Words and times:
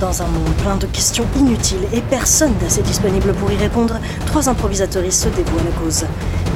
Dans 0.00 0.22
un 0.22 0.26
monde 0.28 0.54
plein 0.62 0.76
de 0.76 0.86
questions 0.86 1.26
inutiles 1.36 1.86
et 1.92 2.00
personne 2.00 2.54
d'assez 2.58 2.80
disponible 2.80 3.34
pour 3.34 3.52
y 3.52 3.56
répondre, 3.56 3.98
trois 4.24 4.48
improvisatrices 4.48 5.24
se 5.24 5.28
dévouent 5.28 5.58
à 5.58 5.64
la 5.64 5.70
cause. 5.72 6.06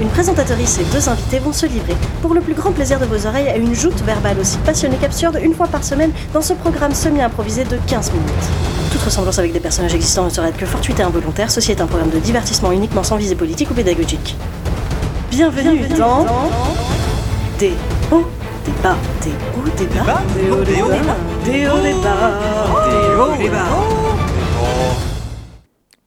Une 0.01 0.09
présentatrice 0.09 0.79
et 0.79 0.85
deux 0.85 1.11
invités 1.11 1.41
vont 1.41 1.53
se 1.53 1.67
livrer, 1.67 1.95
pour 2.23 2.33
le 2.33 2.41
plus 2.41 2.55
grand 2.55 2.73
plaisir 2.73 2.99
de 2.99 3.05
vos 3.05 3.27
oreilles, 3.27 3.49
à 3.49 3.57
une 3.57 3.75
joute 3.75 4.01
verbale 4.03 4.39
aussi 4.41 4.57
passionnée 4.65 4.97
qu'absurde 4.99 5.39
une 5.43 5.55
fois 5.55 5.67
par 5.67 5.85
semaine 5.85 6.11
dans 6.33 6.41
ce 6.41 6.55
programme 6.55 6.95
semi-improvisé 6.95 7.65
de 7.65 7.77
15 7.87 8.13
minutes. 8.13 8.33
Toute 8.91 9.03
ressemblance 9.03 9.39
avec 9.39 9.53
des 9.53 9.61
personnages 9.61 9.95
existants 9.95 10.25
ne 10.25 10.31
serait 10.31 10.53
que 10.53 10.65
fortuité 10.65 11.03
involontaire, 11.03 11.51
ceci 11.51 11.71
est 11.71 11.83
un 11.83 11.87
programme 11.87 12.11
de 12.11 12.21
divertissement 12.21 12.73
uniquement 12.73 13.03
sans 13.03 13.17
visée 13.17 13.35
politique 13.35 13.71
ou 13.71 13.75
pédagogique. 13.75 14.37
Bienvenue, 15.31 15.87
dans... 15.99 16.25
Des 17.59 17.73
hauts 18.11 18.25
des 18.65 18.71
hauts 18.71 18.71
débats, 18.73 18.97
des 19.21 19.31
hauts 19.55 19.65
des 19.65 19.85
hauts 19.85 19.87
débats, 19.87 20.23
des 20.35 20.81
hauts 20.81 20.89
débats. 20.89 21.34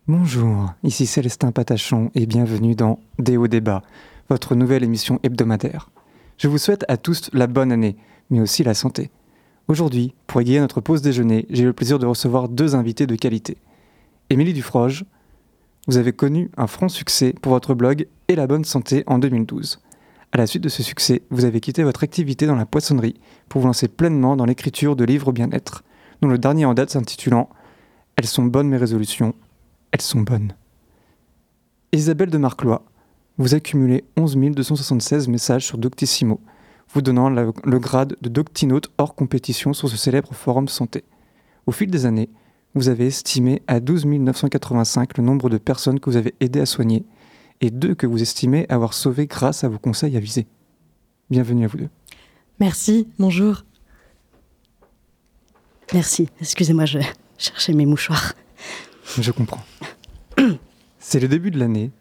Bonjour, 0.07 0.73
ici 0.83 1.05
Célestin 1.05 1.51
Patachon 1.51 2.09
et 2.15 2.25
bienvenue 2.25 2.73
dans 2.73 2.97
hauts 3.19 3.47
débats, 3.47 3.83
votre 4.29 4.55
nouvelle 4.55 4.83
émission 4.83 5.19
hebdomadaire. 5.21 5.91
Je 6.39 6.47
vous 6.47 6.57
souhaite 6.57 6.85
à 6.87 6.97
tous 6.97 7.29
la 7.33 7.45
bonne 7.45 7.71
année, 7.71 7.97
mais 8.31 8.39
aussi 8.39 8.63
la 8.63 8.73
santé. 8.73 9.11
Aujourd'hui, 9.67 10.15
pour 10.25 10.41
égayer 10.41 10.59
notre 10.59 10.81
pause 10.81 11.03
déjeuner, 11.03 11.45
j'ai 11.51 11.65
le 11.65 11.73
plaisir 11.73 11.99
de 11.99 12.07
recevoir 12.07 12.49
deux 12.49 12.73
invités 12.73 13.05
de 13.05 13.15
qualité. 13.15 13.57
Émilie 14.31 14.53
Dufroge, 14.53 15.05
vous 15.87 15.97
avez 15.97 16.13
connu 16.13 16.49
un 16.57 16.65
franc 16.65 16.89
succès 16.89 17.35
pour 17.43 17.51
votre 17.51 17.75
blog 17.75 18.07
Et 18.27 18.35
la 18.35 18.47
bonne 18.47 18.65
santé 18.65 19.03
en 19.05 19.19
2012. 19.19 19.79
À 20.33 20.37
la 20.37 20.47
suite 20.47 20.63
de 20.63 20.69
ce 20.69 20.83
succès, 20.83 21.21
vous 21.29 21.45
avez 21.45 21.61
quitté 21.61 21.83
votre 21.83 22.03
activité 22.03 22.47
dans 22.47 22.55
la 22.55 22.65
poissonnerie 22.65 23.19
pour 23.47 23.61
vous 23.61 23.67
lancer 23.67 23.87
pleinement 23.87 24.35
dans 24.35 24.45
l'écriture 24.45 24.95
de 24.95 25.05
livres 25.05 25.31
bien-être, 25.31 25.83
dont 26.21 26.27
le 26.27 26.37
dernier 26.37 26.65
en 26.65 26.73
date 26.73 26.89
s'intitulant 26.89 27.49
Elles 28.17 28.27
sont 28.27 28.43
bonnes 28.43 28.67
mes 28.67 28.77
résolutions, 28.77 29.33
elles 29.91 30.01
sont 30.01 30.19
bonnes. 30.19 30.53
Isabelle 31.93 32.29
de 32.29 32.37
Marclois, 32.37 32.83
vous 33.37 33.55
accumulez 33.55 34.03
11 34.17 34.35
276 34.35 35.29
messages 35.29 35.65
sur 35.65 35.77
Doctissimo, 35.77 36.41
vous 36.93 37.01
donnant 37.01 37.29
le 37.29 37.79
grade 37.79 38.17
de 38.21 38.29
doctinaute 38.29 38.91
hors 38.97 39.15
compétition 39.15 39.73
sur 39.73 39.87
ce 39.87 39.97
célèbre 39.97 40.33
forum 40.33 40.67
santé. 40.67 41.05
Au 41.67 41.71
fil 41.71 41.89
des 41.89 42.05
années, 42.05 42.29
vous 42.75 42.89
avez 42.89 43.07
estimé 43.07 43.61
à 43.67 43.79
12 43.79 44.05
985 44.05 45.17
le 45.17 45.23
nombre 45.23 45.49
de 45.49 45.57
personnes 45.57 45.99
que 45.99 46.09
vous 46.09 46.17
avez 46.17 46.35
aidé 46.41 46.59
à 46.59 46.65
soigner 46.65 47.05
et 47.61 47.71
deux 47.71 47.95
que 47.95 48.07
vous 48.07 48.21
estimez 48.21 48.65
avoir 48.69 48.93
sauvées 48.93 49.27
grâce 49.27 49.63
à 49.63 49.69
vos 49.69 49.79
conseils 49.79 50.15
avisés. 50.17 50.47
Bienvenue 51.29 51.65
à 51.65 51.67
vous 51.67 51.77
deux. 51.77 51.89
Merci, 52.59 53.07
bonjour. 53.19 53.63
Merci, 55.93 56.29
excusez-moi, 56.41 56.85
je 56.85 56.99
cherchais 57.37 57.73
mes 57.73 57.85
mouchoirs. 57.85 58.33
Je 59.19 59.31
comprends. 59.31 59.63
C'est 60.99 61.19
le 61.19 61.27
début 61.27 61.51
de 61.51 61.59
l'année, 61.59 61.91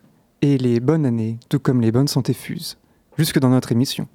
et 0.42 0.58
les 0.58 0.80
bonnes 0.80 1.06
années, 1.06 1.38
tout 1.48 1.58
comme 1.58 1.80
les 1.80 1.92
bonnes 1.92 2.08
santé 2.08 2.34
fusent, 2.34 2.76
jusque 3.16 3.38
dans 3.38 3.48
notre 3.48 3.72
émission, 3.72 4.08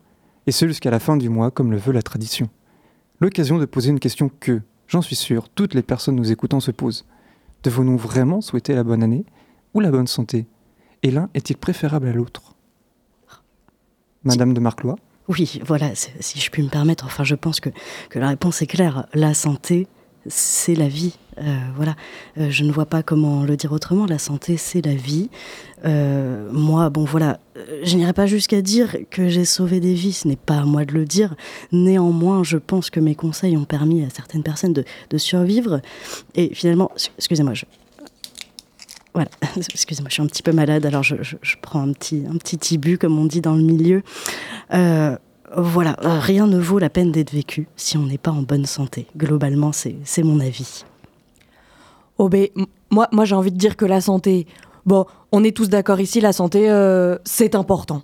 et 0.48 0.52
ce 0.52 0.67
jusqu'à 0.67 0.92
la 0.92 1.00
fin 1.00 1.17
du 1.17 1.30
mois 1.30 1.52
comme 1.52 1.72
le 1.72 1.78
veut 1.78 1.94
la 1.94 2.02
tradition. 2.02 2.50
L'occasion 3.20 3.58
de 3.58 3.66
poser 3.66 3.92
une 3.92 4.00
question 4.00 4.30
que, 4.39 4.61
j'en 4.88 5.02
suis 5.02 5.16
sûr, 5.16 5.48
toutes 5.50 5.73
les 5.73 5.83
personnes 5.83 6.16
nous 6.16 6.31
écoutant 6.31 6.59
se 6.59 6.72
posent. 6.72 7.05
Devons-nous 7.64 7.98
vraiment 7.98 8.42
souhaiter 8.42 8.73
la 8.73 8.83
bonne 8.83 9.03
année 9.03 9.26
ou 9.73 9.80
la 9.80 9.92
bonne 9.92 10.08
santé 10.08 10.48
Et 11.04 11.12
l'un 11.12 11.30
est-il 11.34 11.58
préférable 11.58 12.08
à 12.08 12.14
l'autre? 12.14 12.56
Madame 14.24 14.54
de 14.54 14.60
Marclois? 14.60 14.98
Oui, 15.28 15.62
voilà, 15.66 15.92
si 15.96 16.40
je 16.40 16.50
puis 16.50 16.62
me 16.62 16.70
permettre, 16.70 17.06
enfin 17.06 17.24
je 17.24 17.36
pense 17.36 17.60
que, 17.60 17.70
que 18.10 18.20
la 18.20 18.30
réponse 18.30 18.62
est 18.62 18.68
claire. 18.68 19.08
La 19.14 19.34
santé, 19.34 19.88
c'est 20.28 20.76
la 20.76 20.88
vie. 20.88 21.18
Euh, 21.40 21.58
voilà, 21.76 21.96
Euh, 22.38 22.50
je 22.50 22.64
ne 22.64 22.72
vois 22.72 22.86
pas 22.86 23.02
comment 23.02 23.44
le 23.44 23.58
dire 23.58 23.72
autrement. 23.72 24.06
La 24.06 24.20
santé, 24.20 24.58
c'est 24.58 24.86
la 24.86 24.94
vie. 24.94 25.30
Euh, 25.86 26.50
moi, 26.52 26.90
bon 26.90 27.06
voilà, 27.06 27.40
je 27.84 27.96
n'irai 27.96 28.14
pas 28.14 28.28
jusqu'à 28.28 28.61
dire 28.61 28.95
que 29.10 29.30
j'ai 29.30 29.45
sauvé 29.45 29.80
des 29.80 29.94
vies, 29.94 30.14
ce 30.14 30.28
n'est 30.28 30.36
pas 30.36 30.60
à 30.60 30.66
moi 30.66 30.86
de 30.86 30.94
le 30.94 31.06
dire. 31.06 31.36
Néanmoins, 31.72 32.44
je 32.44 32.58
pense 32.58 32.90
que 32.90 33.00
mes 33.00 33.16
conseils 33.16 33.58
ont 33.58 33.66
permis 33.66 34.04
à 34.04 34.10
certaines 34.10 34.44
personnes 34.44 34.73
de, 34.73 34.84
de 35.10 35.17
survivre. 35.17 35.82
Et 36.36 36.54
finalement, 36.54 36.92
excusez-moi, 37.17 37.54
je... 37.54 37.66
Voilà, 39.14 39.30
excusez-moi, 39.58 40.10
je 40.10 40.14
suis 40.14 40.23
un 40.23 40.27
petit 40.27 40.44
peu 40.44 40.52
malade, 40.52 40.86
alors 40.86 41.04
je, 41.04 41.16
prends 41.61 41.82
un 41.82 41.92
petit, 41.94 42.23
un 42.30 42.38
petit 42.38 42.58
tibu, 42.58 42.98
comme 42.98 43.17
on 43.20 43.26
dit 43.26 43.42
dans 43.42 43.55
le 43.55 43.64
milieu. 43.64 44.04
Euh, 44.73 45.17
voilà, 45.55 45.98
euh, 46.04 46.20
rien 46.20 46.48
ne 46.48 46.58
vaut 46.58 46.80
la 46.80 46.89
peine 46.89 47.11
d'être 47.11 47.32
vécu 47.32 47.67
si 47.76 47.98
on 47.98 48.05
n'est 48.05 48.17
pas 48.17 48.32
en 48.32 48.42
bonne 48.42 48.66
santé. 48.66 49.08
Globalement, 49.17 49.72
c'est 49.73 50.23
mon 50.23 50.39
avis. 50.39 50.86
Oh 52.17 52.30
ben, 52.30 52.48
moi, 52.89 53.08
moi 53.11 53.26
j'ai 53.26 53.36
envie 53.36 53.52
de 53.52 53.58
dire 53.58 53.76
que 53.76 53.86
la 53.86 53.99
santé, 53.99 54.48
bon, 54.86 55.05
on 55.32 55.43
est 55.43 55.55
tous 55.55 55.70
d'accord 55.70 55.99
ici, 55.99 56.22
la 56.22 56.33
santé, 56.33 56.70
euh, 56.70 57.17
c'est 57.26 57.55
important. 57.55 58.04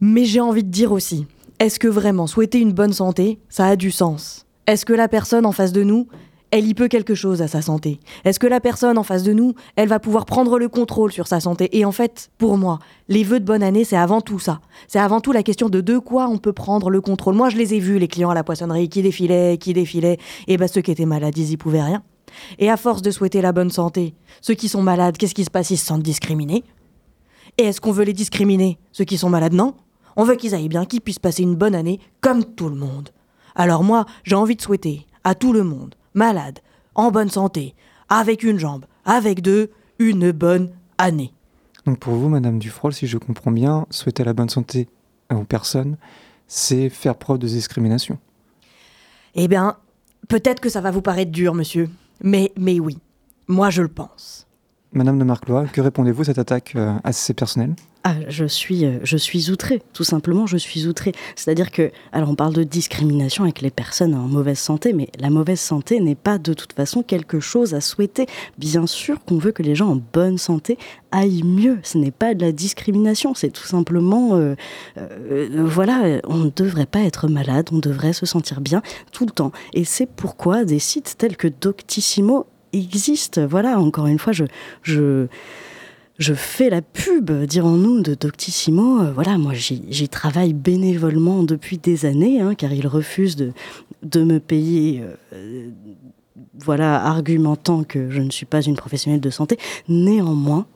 Mais 0.00 0.24
j'ai 0.24 0.40
envie 0.40 0.64
de 0.64 0.70
dire 0.70 0.92
aussi, 0.92 1.26
est-ce 1.58 1.78
que 1.78 1.88
vraiment 1.88 2.26
souhaiter 2.26 2.58
une 2.58 2.72
bonne 2.72 2.92
santé, 2.92 3.38
ça 3.48 3.66
a 3.66 3.76
du 3.76 3.90
sens? 3.90 4.46
Est-ce 4.66 4.84
que 4.84 4.92
la 4.92 5.08
personne 5.08 5.46
en 5.46 5.52
face 5.52 5.72
de 5.72 5.84
nous, 5.84 6.08
elle 6.50 6.66
y 6.66 6.74
peut 6.74 6.88
quelque 6.88 7.14
chose 7.14 7.42
à 7.42 7.48
sa 7.48 7.60
santé 7.60 8.00
Est-ce 8.24 8.38
que 8.38 8.46
la 8.46 8.60
personne 8.60 8.98
en 8.98 9.02
face 9.02 9.22
de 9.22 9.32
nous, 9.32 9.54
elle 9.74 9.88
va 9.88 9.98
pouvoir 9.98 10.26
prendre 10.26 10.58
le 10.58 10.68
contrôle 10.68 11.12
sur 11.12 11.26
sa 11.26 11.40
santé? 11.40 11.76
Et 11.76 11.84
en 11.84 11.92
fait, 11.92 12.30
pour 12.38 12.56
moi, 12.56 12.78
les 13.08 13.24
vœux 13.24 13.40
de 13.40 13.44
bonne 13.44 13.62
année, 13.62 13.84
c'est 13.84 13.96
avant 13.96 14.20
tout 14.20 14.38
ça. 14.38 14.60
C'est 14.88 14.98
avant 14.98 15.20
tout 15.20 15.32
la 15.32 15.42
question 15.42 15.68
de 15.68 15.80
de 15.80 15.98
quoi 15.98 16.28
on 16.28 16.38
peut 16.38 16.52
prendre 16.52 16.90
le 16.90 17.00
contrôle. 17.00 17.34
Moi, 17.34 17.50
je 17.50 17.56
les 17.56 17.74
ai 17.74 17.80
vus, 17.80 17.98
les 17.98 18.08
clients 18.08 18.30
à 18.30 18.34
la 18.34 18.44
poissonnerie, 18.44 18.88
qui 18.88 19.02
défilaient, 19.02 19.58
qui 19.58 19.72
défilaient, 19.72 20.18
et 20.46 20.56
ben 20.56 20.68
ceux 20.68 20.80
qui 20.80 20.90
étaient 20.90 21.06
malades, 21.06 21.36
ils 21.36 21.52
y 21.52 21.56
pouvaient 21.56 21.82
rien. 21.82 22.02
Et 22.58 22.70
à 22.70 22.76
force 22.76 23.02
de 23.02 23.10
souhaiter 23.10 23.40
la 23.40 23.52
bonne 23.52 23.70
santé, 23.70 24.14
ceux 24.40 24.54
qui 24.54 24.68
sont 24.68 24.82
malades, 24.82 25.16
qu'est-ce 25.16 25.34
qui 25.34 25.44
se 25.44 25.50
passe? 25.50 25.70
Ils 25.70 25.78
se 25.78 25.86
sentent 25.86 26.02
discriminés. 26.02 26.64
Et 27.58 27.64
est-ce 27.64 27.80
qu'on 27.80 27.92
veut 27.92 28.04
les 28.04 28.12
discriminer 28.12 28.78
Ceux 28.92 29.04
qui 29.04 29.16
sont 29.16 29.30
malades, 29.30 29.54
non. 29.54 29.74
On 30.16 30.24
veut 30.24 30.36
qu'ils 30.36 30.54
aillent 30.54 30.68
bien, 30.68 30.84
qu'ils 30.84 31.00
puissent 31.00 31.18
passer 31.18 31.42
une 31.42 31.56
bonne 31.56 31.74
année 31.74 32.00
comme 32.20 32.44
tout 32.44 32.68
le 32.68 32.76
monde. 32.76 33.10
Alors 33.54 33.82
moi, 33.82 34.04
j'ai 34.24 34.36
envie 34.36 34.56
de 34.56 34.62
souhaiter 34.62 35.06
à 35.24 35.34
tout 35.34 35.52
le 35.52 35.64
monde, 35.64 35.94
malade, 36.16 36.58
en 36.96 37.12
bonne 37.12 37.30
santé, 37.30 37.74
avec 38.08 38.42
une 38.42 38.58
jambe, 38.58 38.84
avec 39.04 39.42
deux, 39.42 39.70
une 40.00 40.32
bonne 40.32 40.70
année. 40.98 41.32
Donc 41.84 42.00
pour 42.00 42.14
vous, 42.14 42.28
Madame 42.28 42.58
Dufrol, 42.58 42.92
si 42.92 43.06
je 43.06 43.18
comprends 43.18 43.52
bien, 43.52 43.86
souhaiter 43.90 44.24
la 44.24 44.32
bonne 44.32 44.48
santé 44.48 44.88
aux 45.30 45.44
personnes, 45.44 45.96
c'est 46.48 46.88
faire 46.88 47.14
preuve 47.14 47.38
de 47.38 47.46
discrimination. 47.46 48.18
Eh 49.34 49.46
bien, 49.46 49.76
peut-être 50.28 50.60
que 50.60 50.68
ça 50.68 50.80
va 50.80 50.90
vous 50.90 51.02
paraître 51.02 51.30
dur, 51.30 51.54
monsieur. 51.54 51.88
Mais, 52.22 52.52
mais 52.56 52.80
oui, 52.80 52.98
moi 53.46 53.70
je 53.70 53.82
le 53.82 53.88
pense. 53.88 54.45
Madame 54.96 55.18
de 55.18 55.24
Marclois, 55.24 55.66
que 55.66 55.82
répondez-vous 55.82 56.22
à 56.22 56.24
cette 56.24 56.38
attaque 56.38 56.72
euh, 56.74 56.94
assez 57.04 57.34
personnelle? 57.34 57.74
Ah, 58.02 58.14
je 58.28 58.46
suis, 58.46 58.86
euh, 58.86 58.98
je 59.02 59.18
suis 59.18 59.50
outrée, 59.50 59.82
tout 59.92 60.04
simplement, 60.04 60.46
je 60.46 60.56
suis 60.56 60.86
outrée. 60.86 61.12
C'est-à-dire 61.34 61.70
que, 61.70 61.90
alors 62.12 62.30
on 62.30 62.34
parle 62.34 62.54
de 62.54 62.62
discrimination 62.62 63.44
avec 63.44 63.60
les 63.60 63.70
personnes 63.70 64.14
en 64.14 64.26
mauvaise 64.26 64.58
santé, 64.58 64.94
mais 64.94 65.08
la 65.20 65.28
mauvaise 65.28 65.60
santé 65.60 66.00
n'est 66.00 66.14
pas 66.14 66.38
de 66.38 66.54
toute 66.54 66.72
façon 66.72 67.02
quelque 67.02 67.40
chose 67.40 67.74
à 67.74 67.82
souhaiter. 67.82 68.26
Bien 68.56 68.86
sûr 68.86 69.22
qu'on 69.22 69.36
veut 69.36 69.52
que 69.52 69.62
les 69.62 69.74
gens 69.74 69.90
en 69.90 70.00
bonne 70.14 70.38
santé 70.38 70.78
aillent 71.12 71.42
mieux. 71.42 71.78
Ce 71.82 71.98
n'est 71.98 72.10
pas 72.10 72.32
de 72.32 72.42
la 72.42 72.52
discrimination, 72.52 73.34
c'est 73.34 73.50
tout 73.50 73.66
simplement, 73.66 74.30
euh, 74.36 74.54
voilà, 75.66 76.20
on 76.24 76.38
ne 76.38 76.50
devrait 76.50 76.86
pas 76.86 77.00
être 77.00 77.28
malade, 77.28 77.68
on 77.70 77.80
devrait 77.80 78.14
se 78.14 78.24
sentir 78.24 78.62
bien 78.62 78.80
tout 79.12 79.26
le 79.26 79.32
temps. 79.32 79.52
Et 79.74 79.84
c'est 79.84 80.06
pourquoi 80.06 80.64
des 80.64 80.78
sites 80.78 81.16
tels 81.18 81.36
que 81.36 81.48
Doctissimo 81.48 82.46
existent. 82.84 83.46
Voilà, 83.46 83.78
encore 83.78 84.06
une 84.06 84.18
fois, 84.18 84.32
je, 84.32 85.26
fais 86.34 86.70
la 86.70 86.82
pub, 86.82 87.30
dirons-nous, 87.30 88.02
de 88.02 88.14
Doctissimo. 88.14 89.00
Euh, 89.00 89.12
voilà, 89.12 89.38
moi, 89.38 89.52
j'y 89.54 90.08
travaille 90.08 90.52
bénévolement 90.52 91.42
depuis 91.42 91.78
des 91.78 92.06
années, 92.06 92.40
hein, 92.40 92.54
car 92.54 92.72
ils 92.72 92.86
refusent 92.86 93.36
de, 93.36 93.52
me 94.22 94.38
payer. 94.38 95.02
euh, 95.32 95.70
voilà, 96.64 97.02
argumentant 97.04 97.84
que 97.84 98.10
je 98.10 98.20
ne 98.20 98.30
suis 98.30 98.46
pas 98.46 98.62
une 98.62 98.76
professionnelle 98.76 99.20
de 99.20 99.30
santé. 99.30 99.58
Néanmoins, 99.88 100.66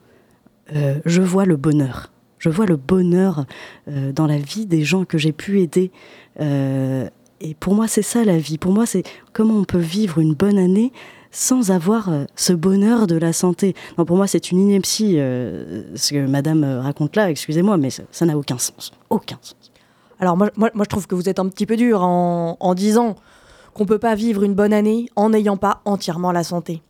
euh, 0.75 0.99
je 1.05 1.23
vois 1.23 1.45
le 1.45 1.57
bonheur. 1.57 2.11
Je 2.39 2.49
vois 2.49 2.65
le 2.65 2.77
bonheur 2.77 3.45
dans 3.87 4.27
la 4.27 4.39
vie 4.39 4.65
des 4.65 4.83
gens 4.83 5.05
que 5.05 5.19
j'ai 5.19 5.33
pu 5.33 5.61
aider. 5.61 5.91
Et 7.41 7.55
pour 7.55 7.75
moi, 7.75 7.89
c'est 7.89 8.03
ça 8.03 8.25
la 8.25 8.39
vie. 8.39 8.59
Pour 8.59 8.73
moi, 8.73 8.87
c'est 8.87 9.03
comment 9.33 9.55
on 9.55 9.65
peut 9.65 9.79
vivre 9.79 10.19
une 10.19 10.35
bonne 10.35 10.59
année 10.59 10.93
sans 11.31 11.71
avoir 11.71 12.09
euh, 12.09 12.25
ce 12.35 12.53
bonheur 12.53 13.07
de 13.07 13.17
la 13.17 13.33
santé. 13.33 13.75
Non, 13.97 14.05
pour 14.05 14.17
moi, 14.17 14.27
c'est 14.27 14.51
une 14.51 14.59
ineptie, 14.59 15.15
euh, 15.19 15.83
ce 15.95 16.13
que 16.13 16.27
madame 16.27 16.65
euh, 16.65 16.81
raconte 16.81 17.17
là, 17.17 17.31
excusez-moi, 17.31 17.77
mais 17.77 17.91
ça 17.91 18.27
n'a 18.27 18.37
aucun 18.37 18.59
sens. 18.59 18.93
Aucun 19.11 19.39
sens. 19.41 19.71
Alors 20.19 20.37
moi, 20.37 20.51
moi, 20.57 20.71
je 20.75 20.89
trouve 20.89 21.07
que 21.07 21.15
vous 21.15 21.29
êtes 21.29 21.39
un 21.39 21.49
petit 21.49 21.67
peu 21.67 21.77
dur 21.77 22.03
en, 22.03 22.57
en 22.61 22.75
disant 22.75 23.15
qu'on 23.73 23.87
peut 23.87 23.99
pas 23.99 24.15
vivre 24.15 24.43
une 24.43 24.55
bonne 24.55 24.73
année 24.73 25.09
en 25.17 25.31
n'ayant 25.31 25.57
pas 25.57 25.81
entièrement 25.85 26.33
la 26.33 26.43
santé. 26.43 26.83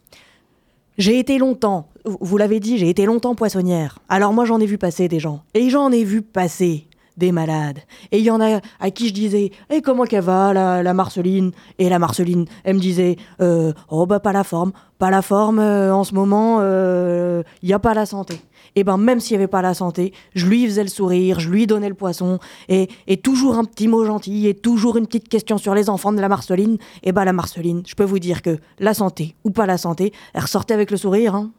J'ai 0.99 1.19
été 1.19 1.38
longtemps, 1.38 1.88
vous 2.05 2.37
l'avez 2.37 2.61
dit, 2.61 2.76
j'ai 2.76 2.88
été 2.88 3.06
longtemps 3.06 3.35
poissonnière. 3.35 4.00
Alors 4.08 4.32
moi 4.32 4.44
j'en 4.44 4.61
ai 4.61 4.67
vu 4.67 4.76
passer 4.76 5.08
des 5.08 5.20
gens. 5.20 5.43
Et 5.55 5.70
j'en 5.70 5.93
ai 5.93 6.05
vu 6.05 6.20
passer 6.23 6.88
des 7.20 7.31
malades. 7.31 7.78
Et 8.11 8.19
il 8.19 8.25
y 8.25 8.31
en 8.31 8.40
a 8.40 8.61
à 8.81 8.90
qui 8.90 9.08
je 9.08 9.14
disais 9.14 9.44
Et 9.44 9.76
eh, 9.76 9.82
comment 9.82 10.05
qu'elle 10.05 10.25
va, 10.25 10.52
la, 10.52 10.94
Marceline? 10.94 11.52
Et 11.78 11.88
la 11.88 12.00
Marceline, 12.00 12.46
elle 12.64 12.75
me 12.75 12.81
disait 12.81 13.17
euh, 13.40 13.72
Oh, 13.88 14.06
bah, 14.06 14.19
pas 14.19 14.32
la 14.32 14.43
forme, 14.43 14.72
pas 14.99 15.11
la 15.11 15.22
forme 15.22 15.61
euh, 15.61 15.94
en 15.94 16.02
ce 16.02 16.14
moment, 16.14 16.58
il 16.58 16.64
euh, 16.64 17.43
n'y 17.62 17.72
a 17.72 17.78
pas 17.78 17.94
la 17.94 18.06
santé. 18.06 18.40
Et 18.76 18.84
ben 18.84 18.99
même 18.99 19.19
s'il 19.19 19.37
n'y 19.37 19.43
avait 19.43 19.50
pas 19.50 19.62
la 19.62 19.75
santé, 19.75 20.12
je 20.34 20.46
lui 20.46 20.64
faisais 20.64 20.84
le 20.84 20.88
sourire, 20.88 21.40
je 21.40 21.50
lui 21.50 21.67
donnais 21.67 21.88
le 21.88 21.94
poisson, 21.94 22.38
et, 22.69 22.88
et, 23.08 23.17
toujours 23.17 23.56
un 23.58 23.64
petit 23.64 23.88
mot 23.88 24.05
gentil, 24.05 24.46
et 24.46 24.55
toujours 24.55 24.96
une 24.96 25.06
petite 25.08 25.28
question 25.28 25.58
sur 25.58 25.75
les 25.75 25.90
enfants 25.90 26.12
de 26.12 26.20
la 26.20 26.28
Marceline. 26.28 26.78
Et 27.02 27.11
ben 27.11 27.25
la 27.25 27.32
Marceline, 27.32 27.82
je 27.84 27.96
peux 27.96 28.05
vous 28.05 28.20
dire 28.20 28.43
que 28.43 28.58
la 28.78 28.94
santé 28.94 29.34
ou 29.43 29.50
pas 29.50 29.67
la 29.67 29.76
santé, 29.76 30.12
elle 30.34 30.43
ressortait 30.43 30.75
avec 30.75 30.93
le 30.93 30.96
sourire. 30.96 31.34
Hein. 31.34 31.50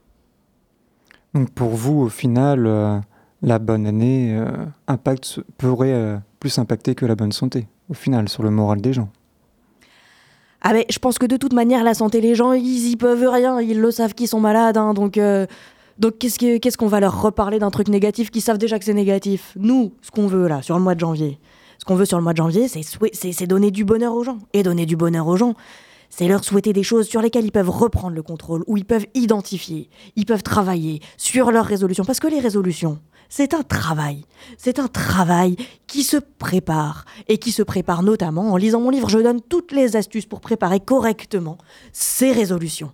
Donc 1.34 1.50
pour 1.52 1.72
vous, 1.72 2.00
au 2.02 2.10
final, 2.10 3.04
la 3.42 3.60
bonne 3.60 3.88
année 3.88 4.36
euh, 4.38 4.66
pourrait 5.58 5.94
euh, 5.94 6.18
plus 6.40 6.58
impacter 6.60 6.96
que 6.96 7.06
la 7.06 7.16
bonne 7.16 7.32
santé, 7.32 7.68
au 7.90 7.94
final, 7.94 8.30
sur 8.30 8.44
le 8.44 8.52
moral 8.52 8.82
des 8.82 8.94
gens. 8.94 9.10
Ah 10.62 10.74
mais 10.74 10.86
je 10.90 11.00
pense 11.00 11.18
que 11.18 11.26
de 11.26 11.38
toute 11.38 11.54
manière, 11.54 11.84
la 11.84 11.94
santé, 11.94 12.22
les 12.22 12.36
gens, 12.36 12.54
ils 12.54 12.90
y 12.90 12.96
peuvent 12.96 13.28
rien, 13.28 13.60
ils 13.60 13.80
le 13.80 13.92
savent 13.92 14.14
qu'ils 14.14 14.28
sont 14.28 14.40
malades, 14.40 14.78
hein, 14.78 14.94
donc... 14.94 15.20
donc 15.98 16.18
qu'est-ce 16.20 16.78
qu'on 16.78 16.88
va 16.88 17.00
leur 17.00 17.22
reparler 17.22 17.58
d'un 17.58 17.72
truc 17.72 17.88
négatif? 17.88 18.30
Qu'ils 18.30 18.44
savent 18.44 18.60
déjà 18.60 18.78
que 18.78 18.86
c'est 18.86 18.94
négatif. 18.94 19.54
Nous, 19.56 19.94
ce 20.02 20.12
qu'on 20.12 20.28
veut 20.28 20.48
là, 20.48 20.62
sur 20.62 20.78
le 20.78 20.84
mois 20.84 20.94
de 20.94 21.00
janvier, 21.00 21.40
ce 21.80 21.86
qu'on 21.86 21.96
veut 21.96 22.06
sur 22.06 22.18
le 22.18 22.24
mois 22.24 22.34
de 22.34 22.38
janvier, 22.38 22.68
c'est 22.68 23.48
donner 23.48 23.72
du 23.72 23.86
bonheur 23.86 24.14
aux 24.14 24.24
gens. 24.24 24.38
Et 24.54 24.62
donner 24.62 24.86
du 24.86 24.96
bonheur 24.96 25.28
aux 25.28 25.36
gens, 25.36 25.56
c'est 26.12 26.28
leur 26.28 26.44
souhaiter 26.44 26.74
des 26.74 26.84
choses 26.84 27.08
sur 27.08 27.22
lesquelles 27.22 27.46
ils 27.46 27.52
peuvent 27.52 27.70
reprendre 27.70 28.16
le 28.16 28.22
contrôle, 28.22 28.64
où 28.68 28.78
ils 28.78 28.86
peuvent 28.86 29.08
identifier, 29.16 29.90
ils 30.16 30.26
peuvent 30.26 30.44
travailler 30.44 31.02
sur 31.18 31.52
leurs 31.52 31.66
résolutions. 31.66 32.06
Parce 32.06 32.20
que 32.20 32.28
les 32.28 32.40
résolutions, 32.40 33.00
c'est 33.30 33.54
un 33.54 33.64
travail. 33.64 34.26
C'est 34.58 34.78
un 34.78 34.90
travail 34.90 35.56
qui 35.88 36.04
se 36.04 36.18
prépare 36.18 37.06
et 37.30 37.38
qui 37.38 37.54
se 37.54 37.64
prépare 37.64 38.04
notamment 38.04 38.52
en 38.52 38.58
lisant 38.58 38.82
mon 38.82 38.90
livre. 38.90 39.10
Je 39.10 39.20
donne 39.20 39.42
toutes 39.42 39.72
les 39.72 39.96
astuces 39.96 40.26
pour 40.26 40.42
préparer 40.42 40.82
correctement 40.82 41.58
ces 41.94 42.34
résolutions. 42.34 42.92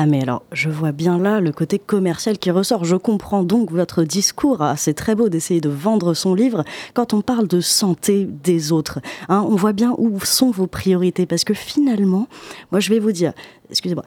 Ah 0.00 0.06
mais 0.06 0.22
alors, 0.22 0.44
je 0.52 0.70
vois 0.70 0.92
bien 0.92 1.18
là 1.18 1.40
le 1.40 1.50
côté 1.50 1.80
commercial 1.80 2.38
qui 2.38 2.52
ressort. 2.52 2.84
Je 2.84 2.94
comprends 2.94 3.42
donc 3.42 3.72
votre 3.72 4.04
discours. 4.04 4.62
Ah, 4.62 4.76
c'est 4.76 4.94
très 4.94 5.16
beau 5.16 5.28
d'essayer 5.28 5.60
de 5.60 5.68
vendre 5.68 6.14
son 6.14 6.34
livre 6.34 6.62
quand 6.94 7.14
on 7.14 7.20
parle 7.20 7.48
de 7.48 7.60
santé 7.60 8.24
des 8.24 8.70
autres. 8.70 9.00
Hein, 9.28 9.44
on 9.50 9.56
voit 9.56 9.72
bien 9.72 9.96
où 9.98 10.20
sont 10.20 10.52
vos 10.52 10.68
priorités 10.68 11.26
parce 11.26 11.42
que 11.42 11.52
finalement, 11.52 12.28
moi 12.70 12.78
je 12.78 12.90
vais 12.90 13.00
vous 13.00 13.10
dire, 13.10 13.32
excusez-moi. 13.70 14.04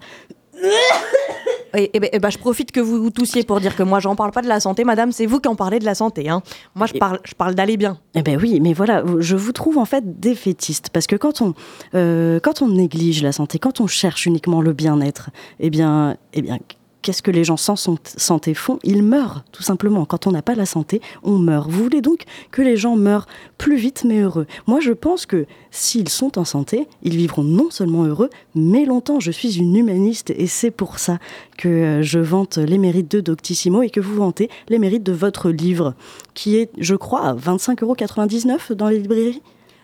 Et, 1.75 1.99
ben, 1.99 2.09
ben, 2.21 2.29
je 2.29 2.37
profite 2.37 2.71
que 2.71 2.79
vous 2.79 3.09
toussiez 3.09 3.43
pour 3.43 3.59
dire 3.59 3.75
que 3.75 3.83
moi, 3.83 3.99
j'en 3.99 4.15
parle 4.15 4.31
pas 4.31 4.41
de 4.41 4.47
la 4.47 4.59
santé, 4.59 4.83
madame, 4.83 5.11
c'est 5.11 5.25
vous 5.25 5.39
qui 5.39 5.47
en 5.47 5.55
parlez 5.55 5.79
de 5.79 5.85
la 5.85 5.95
santé. 5.95 6.29
Hein. 6.29 6.41
Moi, 6.75 6.87
je 6.87 6.93
parle, 6.93 7.19
je 7.23 7.33
parle 7.33 7.55
d'aller 7.55 7.77
bien. 7.77 7.97
Eh 8.15 8.21
ben 8.21 8.39
oui, 8.41 8.59
mais 8.61 8.73
voilà, 8.73 9.03
je 9.19 9.35
vous 9.35 9.51
trouve 9.51 9.77
en 9.77 9.85
fait 9.85 10.19
défaitiste, 10.19 10.89
parce 10.89 11.07
que 11.07 11.15
quand 11.15 11.41
on, 11.41 11.53
euh, 11.95 12.39
quand 12.41 12.61
on 12.61 12.67
néglige 12.69 13.23
la 13.23 13.31
santé, 13.31 13.59
quand 13.59 13.81
on 13.81 13.87
cherche 13.87 14.25
uniquement 14.25 14.61
le 14.61 14.73
bien-être, 14.73 15.29
eh 15.59 15.69
bien, 15.69 16.17
eh 16.33 16.41
bien, 16.41 16.59
qu'est-ce 17.01 17.21
que 17.21 17.31
les 17.31 17.43
gens 17.43 17.57
sans 17.57 17.75
santé 17.75 18.53
font? 18.53 18.79
Ils 18.83 19.03
meurent, 19.03 19.43
tout 19.51 19.63
simplement. 19.63 20.05
Quand 20.05 20.27
on 20.27 20.31
n'a 20.31 20.41
pas 20.41 20.55
la 20.55 20.65
santé, 20.65 21.01
on 21.23 21.37
meurt. 21.37 21.69
Vous 21.69 21.83
voulez 21.83 22.01
donc 22.01 22.23
que 22.51 22.61
les 22.61 22.77
gens 22.77 22.95
meurent 22.95 23.27
plus 23.57 23.75
vite 23.75 24.03
mais 24.05 24.19
heureux? 24.19 24.47
Moi, 24.67 24.79
je 24.79 24.91
pense 24.91 25.25
que 25.25 25.45
s'ils 25.71 26.09
sont 26.09 26.37
en 26.37 26.45
santé, 26.45 26.87
ils 27.03 27.15
vivront 27.15 27.43
non 27.43 27.69
seulement 27.69 28.03
heureux, 28.05 28.29
mais 28.55 28.85
longtemps. 28.85 29.19
Je 29.19 29.31
suis 29.31 29.57
une 29.57 29.75
humaniste 29.75 30.31
et 30.31 30.47
c'est 30.47 30.71
pour 30.71 30.99
ça 30.99 31.19
que 31.57 31.67
euh, 31.67 32.01
je 32.01 32.19
vante 32.19 32.57
les 32.57 32.77
mérites 32.77 33.11
de 33.11 33.19
Doctissimo 33.19 33.81
et 33.81 33.89
que 33.89 33.99
vous 33.99 34.15
vantez 34.15 34.49
les 34.69 34.79
mérites 34.79 35.03
de 35.03 35.13
votre 35.13 35.49
livre, 35.49 35.93
qui 36.33 36.57
est, 36.57 36.69
je 36.77 36.95
crois, 36.95 37.27
à 37.27 37.35
25,99 37.35 38.47
euros 38.49 38.75
dans 38.75 38.89
les 38.89 38.99
librairies. 38.99 39.41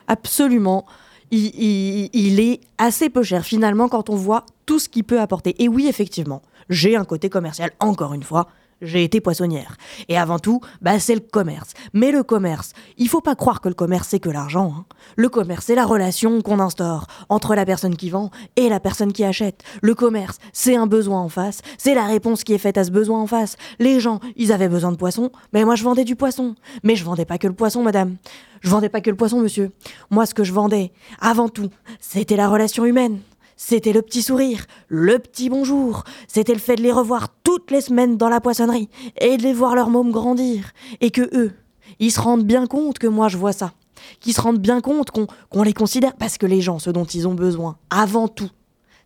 Absolument. 0.07 0.85
Il, 1.29 2.09
il, 2.13 2.39
est 2.39 2.61
assez 2.77 3.09
peu 3.09 3.21
cher 3.21 3.43
finalement 3.43 3.89
quand 3.89 4.09
on 4.09 4.15
voit 4.15 4.45
tout 4.65 4.79
ce 4.79 4.87
qu'il 4.87 5.03
peut 5.03 5.19
apporter. 5.19 5.61
Et 5.61 5.67
oui, 5.67 5.87
effectivement, 5.87 6.41
j'ai 6.69 6.95
un 6.95 7.05
côté 7.05 7.29
commercial, 7.29 7.71
encore 7.79 8.13
une 8.13 8.23
fois. 8.23 8.47
J'ai 8.81 9.03
été 9.03 9.21
poissonnière. 9.21 9.75
Et 10.07 10.19
avant 10.19 10.37
tout, 10.37 10.61
bah, 10.83 10.99
c'est 10.99 11.15
le 11.15 11.21
commerce. 11.21 11.73
Mais 11.93 12.11
le 12.11 12.21
commerce, 12.21 12.73
il 12.97 13.09
faut 13.09 13.21
pas 13.21 13.33
croire 13.33 13.59
que 13.59 13.69
le 13.69 13.73
commerce, 13.73 14.09
c'est 14.09 14.19
que 14.19 14.29
l'argent. 14.29 14.71
Hein. 14.77 14.85
Le 15.15 15.29
commerce, 15.29 15.65
c'est 15.65 15.75
la 15.75 15.85
relation 15.85 16.43
qu'on 16.43 16.59
instaure 16.59 17.07
entre 17.29 17.55
la 17.55 17.65
personne 17.65 17.95
qui 17.95 18.11
vend 18.11 18.29
et 18.55 18.69
la 18.69 18.79
personne 18.79 19.13
qui 19.13 19.23
achète. 19.23 19.63
Le 19.81 19.95
commerce, 19.95 20.37
c'est 20.53 20.75
un 20.75 20.85
besoin 20.85 21.21
en 21.21 21.29
face. 21.29 21.61
C'est 21.79 21.95
la 21.95 22.05
réponse 22.05 22.43
qui 22.43 22.53
est 22.53 22.59
faite 22.59 22.77
à 22.77 22.83
ce 22.83 22.91
besoin 22.91 23.19
en 23.19 23.27
face. 23.27 23.55
Les 23.79 23.99
gens, 23.99 24.19
ils 24.35 24.51
avaient 24.51 24.69
besoin 24.69 24.91
de 24.91 24.97
poisson. 24.97 25.31
Mais 25.53 25.65
moi, 25.65 25.73
je 25.73 25.83
vendais 25.83 26.03
du 26.03 26.15
poisson. 26.15 26.53
Mais 26.83 26.95
je 26.95 27.03
vendais 27.03 27.25
pas 27.25 27.39
que 27.39 27.47
le 27.47 27.53
poisson, 27.53 27.81
madame. 27.81 28.17
Je 28.61 28.69
vendais 28.69 28.89
pas 28.89 29.01
que 29.01 29.09
le 29.09 29.15
poisson, 29.15 29.39
monsieur. 29.39 29.71
Moi, 30.11 30.27
ce 30.27 30.35
que 30.35 30.43
je 30.43 30.53
vendais, 30.53 30.91
avant 31.19 31.49
tout, 31.49 31.71
c'était 31.99 32.35
la 32.35 32.47
relation 32.47 32.85
humaine. 32.85 33.21
C'était 33.59 33.91
le 33.91 34.03
petit 34.03 34.21
sourire, 34.21 34.67
le 34.87 35.17
petit 35.17 35.49
bonjour. 35.49 36.03
C'était 36.27 36.53
le 36.53 36.59
fait 36.59 36.75
de 36.75 36.83
les 36.83 36.91
revoir 36.91 37.29
toutes 37.41 37.71
les 37.71 37.81
semaines 37.81 38.15
dans 38.15 38.29
la 38.29 38.39
poissonnerie 38.39 38.87
et 39.19 39.35
de 39.35 39.41
les 39.41 39.51
voir 39.51 39.73
leur 39.73 39.89
môme 39.89 40.11
grandir. 40.11 40.73
Et 41.01 41.09
que 41.09 41.27
eux, 41.35 41.53
ils 41.97 42.11
se 42.11 42.21
rendent 42.21 42.45
bien 42.45 42.67
compte 42.67 42.99
que 42.99 43.07
moi 43.07 43.29
je 43.29 43.37
vois 43.37 43.53
ça. 43.53 43.73
Qu'ils 44.19 44.35
se 44.35 44.41
rendent 44.41 44.59
bien 44.59 44.79
compte 44.79 45.09
qu'on 45.09 45.63
les 45.63 45.73
considère. 45.73 46.15
Parce 46.15 46.37
que 46.37 46.45
les 46.45 46.61
gens, 46.61 46.77
ce 46.77 46.91
dont 46.91 47.05
ils 47.05 47.27
ont 47.27 47.33
besoin, 47.33 47.79
avant 47.89 48.27
tout, 48.27 48.51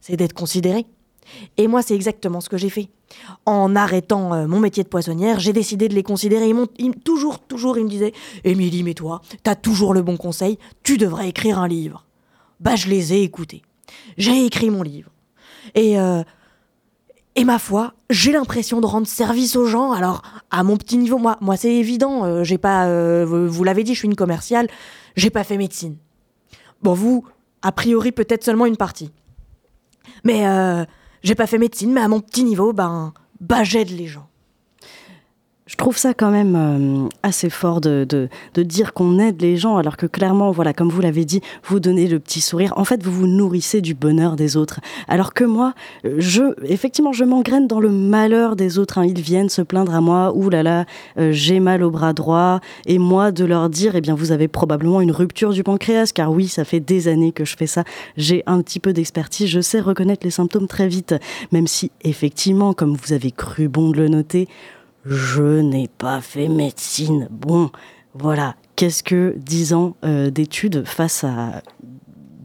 c'est 0.01 0.17
d'être 0.17 0.33
considérés. 0.33 0.85
Et 1.55 1.69
moi, 1.69 1.81
c'est 1.81 1.95
exactement 1.95 2.41
ce 2.41 2.49
que 2.49 2.57
j'ai 2.57 2.69
fait. 2.69 2.89
En 3.45 3.73
arrêtant 3.77 4.33
euh, 4.33 4.47
mon 4.47 4.59
métier 4.59 4.83
de 4.83 4.89
poissonnière, 4.89 5.39
j'ai 5.39 5.53
décidé 5.53 5.87
de 5.87 5.95
les 5.95 6.03
considérer. 6.03 6.51
Ils 6.77 6.91
toujours, 6.95 7.39
toujours, 7.39 7.77
ils 7.77 7.85
me 7.85 7.89
disaient 7.89 8.11
Émilie, 8.43 8.83
mais 8.83 8.95
toi, 8.95 9.21
t'as 9.43 9.55
toujours 9.55 9.93
le 9.93 10.01
bon 10.01 10.17
conseil, 10.17 10.59
tu 10.83 10.97
devrais 10.97 11.29
écrire 11.29 11.57
un 11.57 11.69
livre. 11.69 12.05
Bah, 12.59 12.75
je 12.75 12.89
les 12.89 13.13
ai 13.13 13.23
écoutés 13.23 13.61
j'ai 14.17 14.45
écrit 14.45 14.69
mon 14.69 14.83
livre. 14.83 15.09
Et, 15.75 15.99
euh, 15.99 16.23
et 17.35 17.43
ma 17.43 17.59
foi, 17.59 17.93
j'ai 18.09 18.31
l'impression 18.31 18.81
de 18.81 18.85
rendre 18.85 19.07
service 19.07 19.55
aux 19.55 19.65
gens. 19.65 19.91
Alors, 19.91 20.21
à 20.49 20.63
mon 20.63 20.77
petit 20.77 20.97
niveau, 20.97 21.17
moi, 21.17 21.37
moi 21.41 21.57
c'est 21.57 21.73
évident, 21.73 22.25
euh, 22.25 22.43
j'ai 22.43 22.57
pas, 22.57 22.87
euh, 22.87 23.25
vous 23.25 23.63
l'avez 23.63 23.83
dit, 23.83 23.93
je 23.93 23.99
suis 23.99 24.07
une 24.07 24.15
commerciale, 24.15 24.67
j'ai 25.15 25.29
pas 25.29 25.43
fait 25.43 25.57
médecine. 25.57 25.97
Bon, 26.81 26.93
vous, 26.93 27.25
a 27.61 27.71
priori, 27.71 28.11
peut-être 28.11 28.43
seulement 28.43 28.65
une 28.65 28.77
partie. 28.77 29.11
Mais 30.23 30.43
j'ai 31.23 31.35
pas 31.35 31.45
fait 31.45 31.59
médecine, 31.59 31.93
mais 31.93 32.01
à 32.01 32.07
mon 32.07 32.19
petit 32.19 32.43
niveau, 32.43 32.73
ben, 32.73 33.13
bah, 33.39 33.63
j'aide 33.63 33.91
les 33.91 34.07
gens. 34.07 34.27
Je 35.67 35.75
trouve 35.75 35.95
ça 35.95 36.15
quand 36.15 36.31
même 36.31 36.55
euh, 36.55 37.07
assez 37.21 37.49
fort 37.49 37.81
de, 37.81 38.03
de, 38.07 38.29
de 38.55 38.63
dire 38.63 38.93
qu'on 38.93 39.19
aide 39.19 39.41
les 39.41 39.57
gens, 39.57 39.77
alors 39.77 39.95
que 39.95 40.07
clairement, 40.07 40.49
voilà, 40.51 40.73
comme 40.73 40.89
vous 40.89 41.01
l'avez 41.01 41.23
dit, 41.23 41.39
vous 41.63 41.79
donnez 41.79 42.07
le 42.07 42.19
petit 42.19 42.41
sourire. 42.41 42.73
En 42.77 42.83
fait, 42.83 43.03
vous 43.03 43.11
vous 43.11 43.27
nourrissez 43.27 43.79
du 43.79 43.93
bonheur 43.93 44.35
des 44.35 44.57
autres. 44.57 44.79
Alors 45.07 45.33
que 45.33 45.43
moi, 45.43 45.73
je, 46.03 46.55
effectivement, 46.65 47.13
je 47.13 47.23
m'engraine 47.23 47.67
dans 47.67 47.79
le 47.79 47.89
malheur 47.89 48.55
des 48.55 48.79
autres. 48.79 48.97
Hein. 48.97 49.05
Ils 49.05 49.21
viennent 49.21 49.49
se 49.49 49.61
plaindre 49.61 49.93
à 49.93 50.01
moi, 50.01 50.33
ouh 50.35 50.49
euh, 50.51 50.83
j'ai 51.31 51.59
mal 51.59 51.83
au 51.83 51.91
bras 51.91 52.13
droit. 52.13 52.59
Et 52.87 52.97
moi, 52.97 53.31
de 53.31 53.45
leur 53.45 53.69
dire, 53.69 53.95
eh 53.95 54.01
bien, 54.01 54.15
vous 54.15 54.31
avez 54.31 54.47
probablement 54.47 54.99
une 54.99 55.11
rupture 55.11 55.51
du 55.51 55.63
pancréas, 55.63 56.11
car 56.13 56.31
oui, 56.31 56.47
ça 56.47 56.65
fait 56.65 56.79
des 56.79 57.07
années 57.07 57.31
que 57.31 57.45
je 57.45 57.55
fais 57.55 57.67
ça. 57.67 57.83
J'ai 58.17 58.41
un 58.47 58.61
petit 58.61 58.79
peu 58.79 58.93
d'expertise, 58.93 59.47
je 59.47 59.61
sais 59.61 59.79
reconnaître 59.79 60.25
les 60.25 60.31
symptômes 60.31 60.67
très 60.67 60.87
vite. 60.87 61.13
Même 61.51 61.67
si, 61.67 61.91
effectivement, 62.03 62.73
comme 62.73 62.95
vous 62.95 63.13
avez 63.13 63.31
cru 63.31 63.67
bon 63.67 63.91
de 63.91 63.97
le 63.97 64.07
noter, 64.07 64.47
je 65.05 65.59
n'ai 65.59 65.87
pas 65.87 66.21
fait 66.21 66.47
médecine. 66.47 67.27
Bon, 67.31 67.71
voilà. 68.13 68.55
Qu'est-ce 68.75 69.03
que 69.03 69.35
dix 69.37 69.73
ans 69.73 69.95
euh, 70.03 70.29
d'études 70.29 70.83
face 70.85 71.23
à 71.23 71.61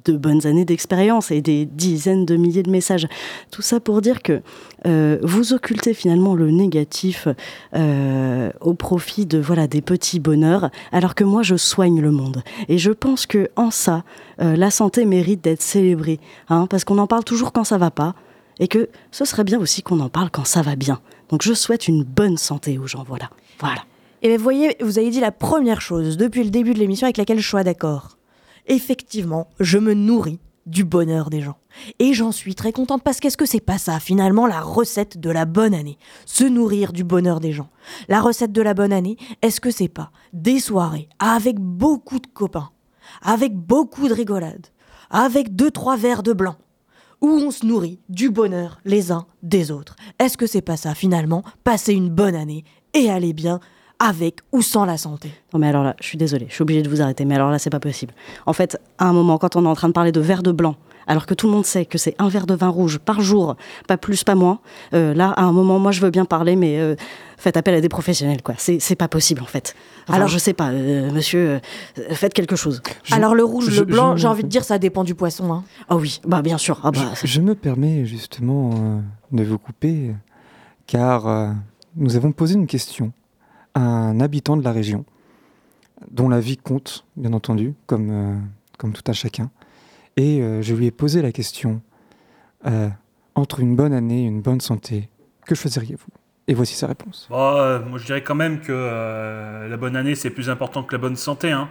de 0.05 0.17
bonnes 0.17 0.47
années 0.47 0.65
d'expérience 0.65 1.33
et 1.33 1.43
des 1.43 1.67
dizaines 1.67 2.25
de 2.27 2.37
milliers 2.37 2.63
de 2.63 2.71
messages. 2.71 3.09
Tout 3.51 3.63
ça 3.63 3.81
pour 3.81 4.01
dire 4.01 4.23
que 4.23 4.41
euh, 4.87 5.19
vous 5.25 5.53
occultez 5.53 5.95
finalement 5.95 6.37
le 6.37 6.53
négatif 6.53 7.27
euh, 7.75 8.53
au 8.61 8.75
profit 8.75 9.27
de 9.27 9.39
voilà 9.39 9.67
des 9.67 9.81
petits 9.83 10.21
bonheurs, 10.21 10.71
alors 10.93 11.17
que 11.17 11.25
moi 11.25 11.43
je 11.43 11.57
soigne 11.57 12.01
le 12.01 12.13
monde. 12.13 12.45
Et 12.69 12.79
je 12.79 12.93
pense 12.93 13.27
que 13.27 13.51
en 13.57 13.73
ça, 13.73 14.05
la 14.39 14.71
santé 14.71 15.07
mérite 15.07 15.43
d'être 15.43 15.63
célébrée, 15.63 16.21
hein, 16.51 16.69
parce 16.71 16.85
qu'on 16.85 16.99
en 16.99 17.09
parle 17.09 17.25
toujours 17.25 17.53
quand 17.53 17.65
ça 17.65 17.77
va 17.77 17.91
pas, 17.91 18.15
et 18.61 18.69
que 18.69 18.89
ce 19.11 19.25
serait 19.25 19.45
bien 19.45 19.59
aussi 19.59 19.83
qu'on 19.83 19.99
en 19.99 20.09
parle 20.09 20.31
quand 20.31 20.45
ça 20.45 20.63
va 20.63 20.77
bien. 20.77 21.01
Donc 21.29 21.43
je 21.43 21.55
souhaite 21.55 21.89
une 21.89 22.05
bonne 22.05 22.37
santé 22.37 22.79
aux 22.79 22.87
gens, 22.87 23.05
voilà. 23.07 23.31
Voilà. 23.59 23.85
Et 24.23 24.37
vous 24.37 24.43
voyez, 24.43 24.77
vous 24.81 24.99
avez 24.99 25.11
dit 25.11 25.21
la 25.21 25.33
première 25.33 25.81
chose 25.81 26.17
depuis 26.17 26.45
le 26.45 26.51
début 26.51 26.75
de 26.75 26.79
l'émission 26.79 27.07
avec 27.07 27.17
laquelle 27.17 27.39
je 27.39 27.49
suis 27.49 27.65
d'accord. 27.65 28.17
Effectivement, 28.67 29.49
je 29.61 29.79
me 29.79 29.95
nourris 29.95 30.41
du 30.67 30.85
bonheur 30.85 31.31
des 31.31 31.43
gens. 31.43 31.57
Et 31.99 32.13
j'en 32.13 32.33
suis 32.33 32.55
très 32.55 32.73
contente 32.73 33.03
parce 33.03 33.21
qu'est-ce 33.21 33.37
que 33.37 33.47
c'est 33.47 33.61
pas 33.61 33.79
ça 33.79 34.01
finalement 34.01 34.47
la 34.47 34.61
recette 34.61 35.19
de 35.19 35.31
la 35.31 35.45
bonne 35.45 35.75
année? 35.75 35.99
Se 36.25 36.45
nourrir 36.45 36.93
du 36.93 37.05
bonheur 37.05 37.39
des 37.39 37.53
gens. 37.53 37.71
La 38.09 38.21
recette 38.21 38.53
de 38.53 38.63
la 38.63 38.75
bonne 38.75 38.93
année, 38.93 39.17
est-ce 39.43 39.61
que 39.61 39.71
c'est 39.71 39.89
pas 39.89 40.11
des 40.33 40.59
soirées 40.59 41.09
avec 41.19 41.61
beaucoup 41.61 42.19
de 42.19 42.27
copains, 42.27 42.71
avec 43.23 43.55
beaucoup 43.55 44.09
de 44.09 44.15
rigolades, 44.15 44.67
avec 45.11 45.55
deux 45.55 45.71
trois 45.71 45.97
verres 45.97 46.25
de 46.25 46.33
blanc, 46.33 46.57
où 47.27 47.41
on 47.41 47.51
se 47.51 47.67
nourrit 47.67 47.99
du 48.09 48.31
bonheur 48.31 48.79
les 48.85 49.11
uns 49.11 49.27
des 49.43 49.73
autres. 49.73 49.97
Est-ce 50.21 50.39
que 50.39 50.47
c'est 50.47 50.63
pas 50.63 50.77
ça 50.77 50.95
finalement 50.95 51.43
Passer 51.65 51.93
une 51.93 52.09
bonne 52.09 52.37
année 52.37 52.63
et 52.95 53.11
aller 53.11 53.33
bien 53.33 53.59
avec 53.99 54.39
ou 54.53 54.63
sans 54.63 54.85
la 54.85 54.97
santé? 54.97 55.33
Non 55.53 55.59
mais 55.59 55.67
alors 55.67 55.83
là, 55.83 55.97
je 56.01 56.07
suis 56.07 56.19
désolée, 56.19 56.47
je 56.49 56.55
suis 56.55 56.63
obligée 56.63 56.83
de 56.83 56.89
vous 56.89 57.03
arrêter, 57.03 57.25
mais 57.25 57.35
alors 57.35 57.51
là, 57.51 57.59
c'est 57.59 57.69
pas 57.69 57.81
possible. 57.81 58.15
En 58.47 58.53
fait, 58.53 58.81
à 58.99 59.09
un 59.09 59.13
moment, 59.13 59.39
quand 59.39 59.57
on 59.57 59.65
est 59.65 59.69
en 59.69 59.75
train 59.75 59.89
de 59.89 59.93
parler 59.93 60.13
de 60.13 60.21
verre 60.21 60.45
de 60.45 60.53
blanc, 60.53 60.77
alors 61.07 61.27
que 61.27 61.35
tout 61.35 61.47
le 61.47 61.53
monde 61.53 61.65
sait 61.65 61.87
que 61.87 61.99
c'est 61.99 62.15
un 62.19 62.29
verre 62.29 62.47
de 62.47 62.55
vin 62.55 62.69
rouge 62.69 62.99
par 62.99 63.21
jour, 63.21 63.57
pas 63.87 63.97
plus, 63.97 64.25
pas 64.25 64.35
moins, 64.35 64.61
euh, 64.95 65.15
là, 65.15 65.31
à 65.31 65.43
un 65.43 65.53
moment, 65.53 65.79
moi, 65.79 65.93
je 65.93 66.01
veux 66.01 66.11
bien 66.11 66.25
parler, 66.25 66.57
mais 66.57 66.79
euh, 66.79 66.97
faites 67.39 67.57
appel 67.57 67.75
à 67.75 67.81
des 67.81 67.89
professionnels, 67.89 68.43
quoi. 68.43 68.55
C'est 68.59 68.97
pas 68.97 69.09
possible, 69.09 69.43
en 69.43 69.47
fait. 69.47 69.75
alors, 70.09 70.29
je 70.29 70.39
sais 70.39 70.53
pas, 70.53 70.71
euh, 70.71 71.11
monsieur, 71.13 71.61
faites 72.11 72.35
quelque 72.35 72.57
chose. 72.57 72.83
alors, 73.13 73.35
le 73.35 73.45
rouge, 73.45 73.77
le 73.79 73.85
blanc, 73.85 74.17
j'ai 74.17 74.29
envie 74.29 74.43
de 74.43 74.49
dire, 74.49 74.65
ça 74.65 74.79
dépend 74.79 75.05
du 75.05 75.15
poisson. 75.15 75.53
Hein. 75.53 75.65
Oh 75.91 75.97
oui, 75.97 76.21
bah 76.27 76.43
bien 76.43 76.59
sûr. 76.59 76.81
Ah, 76.83 76.91
bah, 76.91 77.01
je, 77.23 77.41
me 77.41 77.55
permets 77.55 78.05
justement 78.05 79.03
de 79.31 79.45
vous 79.45 79.59
couper, 79.59 80.15
car 80.87 81.55
nous 81.97 82.17
avons 82.17 82.33
posé 82.33 82.55
une 82.55 82.67
question 82.67 83.13
à 83.75 83.81
un 83.81 84.21
habitant 84.21 84.57
de 84.57 84.65
la 84.65 84.73
région, 84.73 85.05
dont 86.11 86.29
la 86.29 86.41
vie 86.41 86.57
compte, 86.57 87.05
bien 87.17 87.33
entendu, 87.33 87.75
comme, 87.87 88.43
comme 88.79 88.93
tout 88.93 89.09
à 89.09 89.13
chacun. 89.13 89.51
Et 90.17 90.41
euh, 90.41 90.63
je 90.63 90.75
lui 90.75 90.87
ai 90.87 90.91
posé 90.91 91.21
la 91.21 91.31
question, 91.31 91.83
euh, 92.67 92.89
entre 93.35 93.61
une 93.61 93.77
bonne 93.77 93.93
année 93.93 94.23
et 94.23 94.27
une 94.27 94.41
bonne 94.41 94.61
santé, 94.61 95.11
que 95.45 95.55
choisiriez-vous? 95.55 96.09
Et 96.49 96.55
voici 96.55 96.75
sa 96.75 96.87
réponse. 96.87 97.29
Euh, 97.31 97.85
moi, 97.85 97.99
je 97.99 98.07
dirais 98.07 98.23
quand 98.23 98.35
même 98.35 98.61
que 98.61 99.67
la 99.69 99.77
bonne 99.77 99.97
année, 99.97 100.15
c'est 100.15 100.31
plus 100.31 100.49
important 100.49 100.85
que 100.85 100.95
la 100.95 101.01
bonne 101.01 101.17
santé. 101.17 101.51
Hein. 101.51 101.69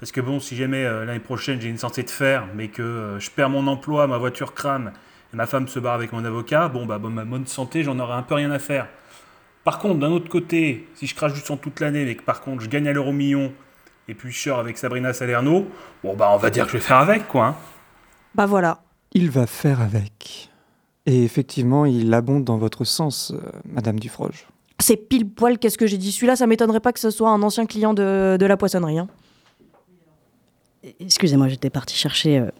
Parce 0.00 0.12
que 0.12 0.20
bon, 0.20 0.38
si 0.38 0.54
jamais 0.54 0.84
l'année 0.84 1.18
prochaine 1.18 1.60
j'ai 1.60 1.68
une 1.68 1.78
santé 1.78 2.02
de 2.02 2.10
fer, 2.10 2.46
mais 2.54 2.68
que 2.68 3.16
je 3.18 3.30
perds 3.30 3.50
mon 3.50 3.66
emploi, 3.66 4.06
ma 4.06 4.18
voiture 4.18 4.54
crame, 4.54 4.92
et 5.32 5.36
ma 5.36 5.46
femme 5.46 5.66
se 5.66 5.78
barre 5.78 5.94
avec 5.94 6.12
mon 6.12 6.24
avocat, 6.24 6.68
bon, 6.68 6.84
bah, 6.84 6.98
ma 6.98 7.24
bonne 7.24 7.46
santé, 7.46 7.82
j'en 7.82 7.98
aurais 7.98 8.14
un 8.14 8.22
peu 8.22 8.34
rien 8.34 8.50
à 8.50 8.58
faire. 8.58 8.88
Par 9.64 9.78
contre, 9.78 9.98
d'un 9.98 10.10
autre 10.10 10.28
côté, 10.28 10.88
si 10.94 11.06
je 11.06 11.14
crache 11.14 11.32
du 11.32 11.40
sang 11.40 11.56
toute 11.56 11.80
l'année, 11.80 12.04
mais 12.04 12.14
que 12.14 12.22
par 12.22 12.40
contre 12.40 12.62
je 12.62 12.68
gagne 12.68 12.88
à 12.88 12.92
l'euro 12.92 13.12
million, 13.12 13.52
et 14.08 14.14
puis 14.14 14.32
je 14.32 14.40
sors 14.40 14.58
avec 14.58 14.78
Sabrina 14.78 15.12
Salerno, 15.12 15.68
bon, 16.02 16.14
bah, 16.16 16.30
on 16.32 16.38
va 16.38 16.50
dire 16.50 16.64
que 16.64 16.72
je 16.72 16.76
vais 16.78 16.82
faire 16.82 16.98
avec, 16.98 17.28
quoi. 17.28 17.46
Hein. 17.46 17.56
Bah 18.38 18.46
voilà. 18.46 18.84
Il 19.14 19.30
va 19.30 19.48
faire 19.48 19.80
avec. 19.80 20.48
Et 21.06 21.24
effectivement, 21.24 21.84
il 21.86 22.14
abonde 22.14 22.44
dans 22.44 22.56
votre 22.56 22.84
sens, 22.84 23.32
euh, 23.32 23.40
Madame 23.64 23.98
Dufroge. 23.98 24.46
C'est 24.78 24.96
pile 24.96 25.28
poil 25.28 25.58
qu'est-ce 25.58 25.76
que 25.76 25.88
j'ai 25.88 25.98
dit. 25.98 26.12
Celui-là, 26.12 26.36
ça 26.36 26.46
m'étonnerait 26.46 26.78
pas 26.78 26.92
que 26.92 27.00
ce 27.00 27.10
soit 27.10 27.30
un 27.30 27.42
ancien 27.42 27.66
client 27.66 27.94
de, 27.94 28.38
la 28.40 28.56
poissonnerie. 28.56 29.00
Hein. 29.00 29.08
Excusez-moi, 31.00 31.48
j'étais 31.48 31.68
partie 31.68 31.96
chercher. 31.96 32.38
Euh, 32.38 32.50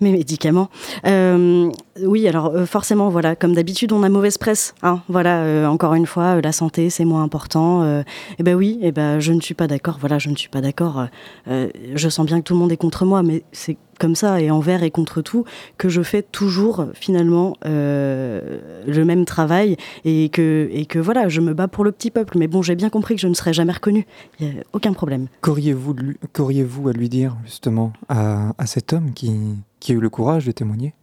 mes 0.00 0.12
médicaments. 0.12 0.68
Euh, 1.06 1.70
oui, 2.02 2.28
alors 2.28 2.54
euh, 2.54 2.66
forcément, 2.66 3.08
voilà, 3.08 3.36
comme 3.36 3.54
d'habitude, 3.54 3.92
on 3.92 4.02
a 4.02 4.08
mauvaise 4.08 4.38
presse. 4.38 4.74
Hein, 4.82 5.02
voilà, 5.08 5.42
euh, 5.42 5.66
encore 5.66 5.94
une 5.94 6.06
fois, 6.06 6.40
la 6.40 6.52
santé, 6.52 6.90
c'est 6.90 7.04
moins 7.04 7.22
important. 7.22 8.02
eh 8.38 8.42
ben 8.42 8.54
oui, 8.54 8.78
eh 8.82 8.92
ben 8.92 9.20
je 9.20 9.32
ne 9.32 9.40
suis 9.40 9.54
pas 9.54 9.66
d'accord. 9.66 9.98
Voilà, 10.00 10.18
je 10.18 10.30
ne 10.30 10.36
suis 10.36 10.48
pas 10.48 10.60
d'accord. 10.60 11.06
je 11.46 12.08
sens 12.08 12.26
bien 12.26 12.38
que 12.38 12.44
tout 12.44 12.54
le 12.54 12.60
monde 12.60 12.72
est 12.72 12.76
contre 12.76 13.04
moi, 13.04 13.22
mais 13.22 13.42
c'est 13.52 13.76
comme 13.98 14.14
ça 14.14 14.40
et 14.40 14.50
envers 14.50 14.82
et 14.82 14.90
contre 14.90 15.22
tout 15.22 15.44
que 15.76 15.88
je 15.88 16.02
fais 16.02 16.22
toujours 16.22 16.86
finalement 16.94 17.56
le 17.64 19.02
même 19.04 19.24
travail 19.24 19.76
et 20.04 20.28
que 20.30 20.68
et 20.72 20.86
que 20.86 20.98
voilà, 20.98 21.28
je 21.28 21.40
me 21.40 21.54
bats 21.54 21.68
pour 21.68 21.84
le 21.84 21.92
petit 21.92 22.10
peuple. 22.10 22.38
Mais 22.38 22.48
bon, 22.48 22.62
j'ai 22.62 22.74
bien 22.74 22.90
compris 22.90 23.14
que 23.14 23.20
je 23.20 23.28
ne 23.28 23.34
serai 23.34 23.52
jamais 23.52 23.72
reconnue. 23.72 24.06
Il 24.40 24.46
y 24.46 24.50
a 24.50 24.62
aucun 24.72 24.92
problème. 24.92 25.28
Qu'auriez-vous 25.42 26.88
à 26.88 26.92
lui 26.92 27.08
dire 27.08 27.36
justement 27.44 27.92
à, 28.08 28.52
à 28.58 28.66
cet 28.66 28.92
homme 28.92 29.12
qui 29.12 29.32
qui 29.80 29.92
a 29.92 29.94
eu 29.94 30.00
le 30.00 30.10
courage 30.10 30.46
de 30.46 30.52
témoigner? 30.52 30.94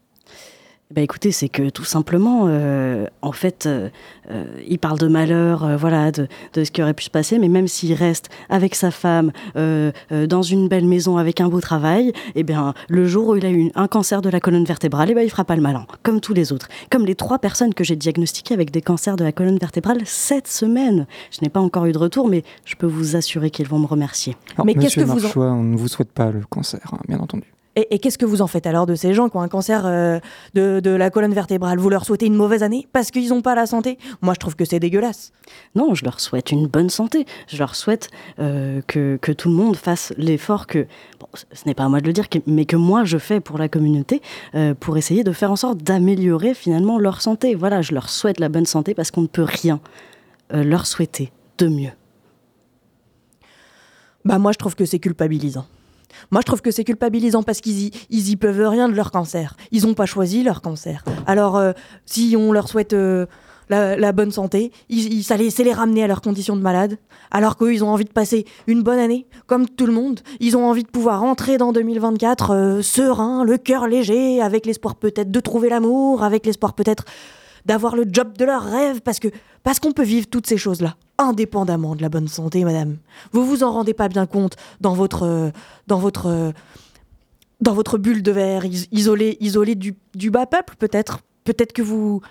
Bah 0.94 1.02
écoutez, 1.02 1.32
c'est 1.32 1.50
que 1.50 1.70
tout 1.70 1.84
simplement, 1.84 2.44
euh, 2.46 3.08
en 3.24 3.32
fait, 3.32 3.66
euh, 3.66 3.90
euh, 4.30 4.46
il 4.68 4.78
parle 4.78 5.00
de 5.00 5.08
malheur, 5.08 5.78
voilà, 5.80 6.12
de, 6.12 6.28
de, 6.54 6.64
ce 6.64 6.70
qui 6.70 6.84
aurait 6.84 6.94
pu 6.94 7.06
se 7.06 7.10
passer, 7.10 7.40
mais 7.40 7.50
même 7.50 7.68
s'il 7.68 7.94
reste 7.94 8.30
avec 8.50 8.76
sa 8.76 8.92
femme 8.92 9.32
dans 9.56 10.42
une 10.42 10.68
belle 10.68 10.86
maison 10.86 11.18
avec 11.18 11.42
un 11.42 11.50
beau 11.50 11.60
travail, 11.60 12.14
eh 12.36 12.44
bien, 12.44 12.76
le 12.88 13.08
jour 13.08 13.30
où 13.30 13.36
il 13.36 13.46
a 13.46 13.52
eu 13.52 13.72
un 13.74 13.88
cancer 13.88 14.22
de 14.22 14.30
la 14.30 14.40
colonne 14.40 14.64
vertébrale, 14.64 15.10
eh 15.10 15.16
ben, 15.16 15.22
il 15.22 15.30
fera 15.30 15.44
pas 15.44 15.56
le 15.56 15.62
malin, 15.62 15.88
comme 16.04 16.22
tous 16.22 16.34
les 16.34 16.54
autres, 16.54 16.68
comme 16.92 17.06
les 17.06 17.16
trois 17.16 17.40
personnes 17.40 17.74
que 17.74 17.84
j'ai 17.84 17.96
diagnostiquées 17.96 18.54
avec 18.54 18.70
des 18.70 18.82
cancers 18.82 19.16
de 19.16 19.24
la 19.24 19.32
colonne 19.32 19.58
vertébrale 19.58 20.02
cette 20.06 20.48
semaine. 20.48 21.08
Je 21.32 21.40
n'ai 21.42 21.50
pas 21.50 21.62
encore 21.62 21.86
eu 21.88 21.94
de 21.94 21.98
retour, 21.98 22.28
mais 22.28 22.44
je 22.64 22.76
peux 22.76 22.88
vous 22.88 23.16
assurer 23.16 23.50
qu'ils 23.50 23.68
vont 23.68 23.80
me 23.80 23.88
remercier. 23.88 24.36
mais 24.64 24.76
qu'est-ce 24.76 24.98
que 24.98 25.02
vous 25.02 25.26
en... 25.26 25.42
on 25.42 25.64
ne 25.64 25.78
vous 25.78 25.88
souhaite 25.88 26.12
pas 26.12 26.30
le 26.30 26.42
cancer, 26.48 26.82
hein, 26.94 27.00
bien 27.08 27.20
entendu. 27.20 27.55
Et, 27.76 28.00
qu'est-ce 28.00 28.18
que 28.18 28.26
vous 28.26 28.42
en 28.42 28.48
faites 28.48 28.68
alors 28.68 28.86
de 28.86 28.96
ces 28.96 29.14
gens 29.14 29.28
qui 29.28 29.36
ont 29.36 29.42
un 29.42 29.50
cancer 29.50 29.84
euh, 29.86 30.20
de, 30.54 30.90
la 30.90 31.10
colonne 31.10 31.34
vertébrale? 31.34 31.78
Vous 31.78 31.90
leur 31.90 32.06
souhaitez 32.06 32.26
une 32.26 32.36
mauvaise 32.36 32.64
année 32.64 32.88
parce 32.94 33.12
qu'ils 33.12 33.30
n'ont 33.30 33.42
pas 33.42 33.54
la 33.54 33.66
santé? 33.66 33.98
Moi, 34.22 34.34
je 34.34 34.40
trouve 34.40 34.56
que 34.56 34.64
c'est 34.64 34.80
dégueulasse. 34.80 35.34
Non, 35.76 35.94
je 35.94 36.06
leur 36.06 36.22
souhaite 36.22 36.52
une 36.52 36.68
bonne 36.68 36.90
santé. 36.90 37.26
Je 37.48 37.58
leur 37.58 37.76
souhaite 37.76 38.10
euh, 38.40 38.82
que, 38.88 39.18
tout 39.34 39.50
le 39.50 39.56
monde 39.56 39.76
fasse 39.76 40.14
l'effort 40.18 40.68
que, 40.68 40.88
ce 41.52 41.66
n'est 41.66 41.74
pas 41.74 41.84
à 41.84 41.90
moi 41.90 42.00
de 42.00 42.08
le 42.08 42.14
dire, 42.14 42.28
mais 42.48 42.66
que 42.66 42.78
moi 42.78 43.04
je 43.04 43.18
fais 43.18 43.42
pour 43.42 43.58
la 43.58 43.68
communauté 43.68 44.22
euh, 44.56 44.74
pour 44.74 44.98
essayer 44.98 45.26
de 45.26 45.34
faire 45.34 45.52
en 45.52 45.58
sorte 45.58 45.80
d'améliorer 45.80 46.54
finalement 46.54 46.98
leur 46.98 47.22
santé. 47.22 47.56
Voilà, 47.56 47.82
je 47.82 47.94
leur 47.94 48.10
souhaite 48.10 48.40
la 48.40 48.48
bonne 48.48 48.66
santé 48.66 48.94
parce 48.94 49.12
qu'on 49.12 49.24
ne 49.24 49.28
peut 49.28 49.44
rien 49.44 49.82
leur 50.52 50.86
souhaiter 50.86 51.32
de 51.58 51.68
mieux. 51.68 51.92
Bah 54.24 54.38
moi 54.38 54.52
je 54.52 54.60
trouve 54.60 54.76
que 54.76 54.86
c'est 54.86 55.00
culpabilisant. 55.00 55.66
Moi, 56.32 56.42
je 56.42 56.46
trouve 56.46 56.62
que 56.62 56.72
c'est 56.72 56.84
culpabilisant 56.84 57.44
parce 57.44 57.62
qu'ils 57.62 57.92
y, 58.10 58.36
peuvent 58.36 58.68
rien 58.68 58.90
de 58.90 58.94
leur 58.94 59.12
cancer. 59.12 59.56
Ils 59.72 59.86
n'ont 59.86 59.94
pas 59.94 60.06
choisi 60.06 60.44
leur 60.44 60.62
cancer. 60.62 61.04
Alors, 61.28 61.58
euh, 61.58 61.72
si 62.06 62.36
on 62.38 62.52
leur 62.52 62.68
souhaite 62.68 62.94
euh, 62.94 63.26
la, 63.70 64.12
bonne 64.12 64.32
santé, 64.32 64.72
ils, 64.90 65.24
ça 65.24 65.36
c'est 65.50 65.64
les 65.64 65.74
ramener 65.74 66.04
à 66.04 66.08
leurs 66.08 66.22
conditions 66.22 66.56
de 66.56 66.62
malade. 66.62 66.98
Alors 67.32 67.58
qu'eux, 67.58 67.74
ils 67.74 67.84
ont 67.84 67.90
envie 67.90 68.06
de 68.06 68.12
passer 68.12 68.46
une 68.68 68.84
bonne 68.84 69.00
année, 69.00 69.28
comme 69.48 69.68
tout 69.68 69.86
le 69.86 69.94
monde. 69.94 70.20
Ils 70.40 70.58
ont 70.58 70.66
envie 70.66 70.84
de 70.84 70.90
pouvoir 70.90 71.24
entrer 71.24 71.58
dans 71.58 71.72
2024 71.72 72.52
euh, 72.52 72.82
serein, 72.82 73.44
le 73.44 73.58
cœur 73.58 73.88
léger, 73.88 74.42
avec 74.42 74.66
l'espoir 74.66 74.96
peut-être 74.96 75.32
de 75.32 75.40
trouver 75.40 75.70
l'amour, 75.70 76.24
avec 76.24 76.46
l'espoir 76.46 76.74
peut-être 76.74 77.06
d'avoir 77.66 77.96
le 77.96 78.06
job 78.08 78.38
de 78.38 78.46
leur 78.46 78.64
rêve, 78.64 79.02
parce 79.02 79.80
qu'on 79.80 79.92
peut 79.92 80.04
vivre 80.04 80.28
toutes 80.28 80.48
ces 80.48 80.58
choses-là 80.58 80.96
indépendamment 81.18 81.96
de 81.96 82.02
la 82.02 82.10
bonne 82.10 82.28
santé, 82.28 82.64
madame. 82.64 82.98
Vous 83.32 83.46
vous 83.46 83.64
en 83.64 83.72
rendez 83.72 83.94
pas 83.94 84.10
bien 84.10 84.26
compte 84.26 84.56
dans 84.82 84.94
votre 84.94 85.52
dans 85.88 86.00
votre 86.00 86.54
dans 87.62 87.74
votre 87.74 87.98
bulle 87.98 88.22
de 88.22 88.32
verre, 88.32 88.66
isolée 88.92 89.38
isolée 89.40 89.76
du, 89.76 89.96
du 90.14 90.30
bas 90.30 90.46
peuple 90.46 90.76
peut-être? 90.78 91.22
Peut-être 91.46 91.74
que 91.74 91.82
vous 91.82 92.22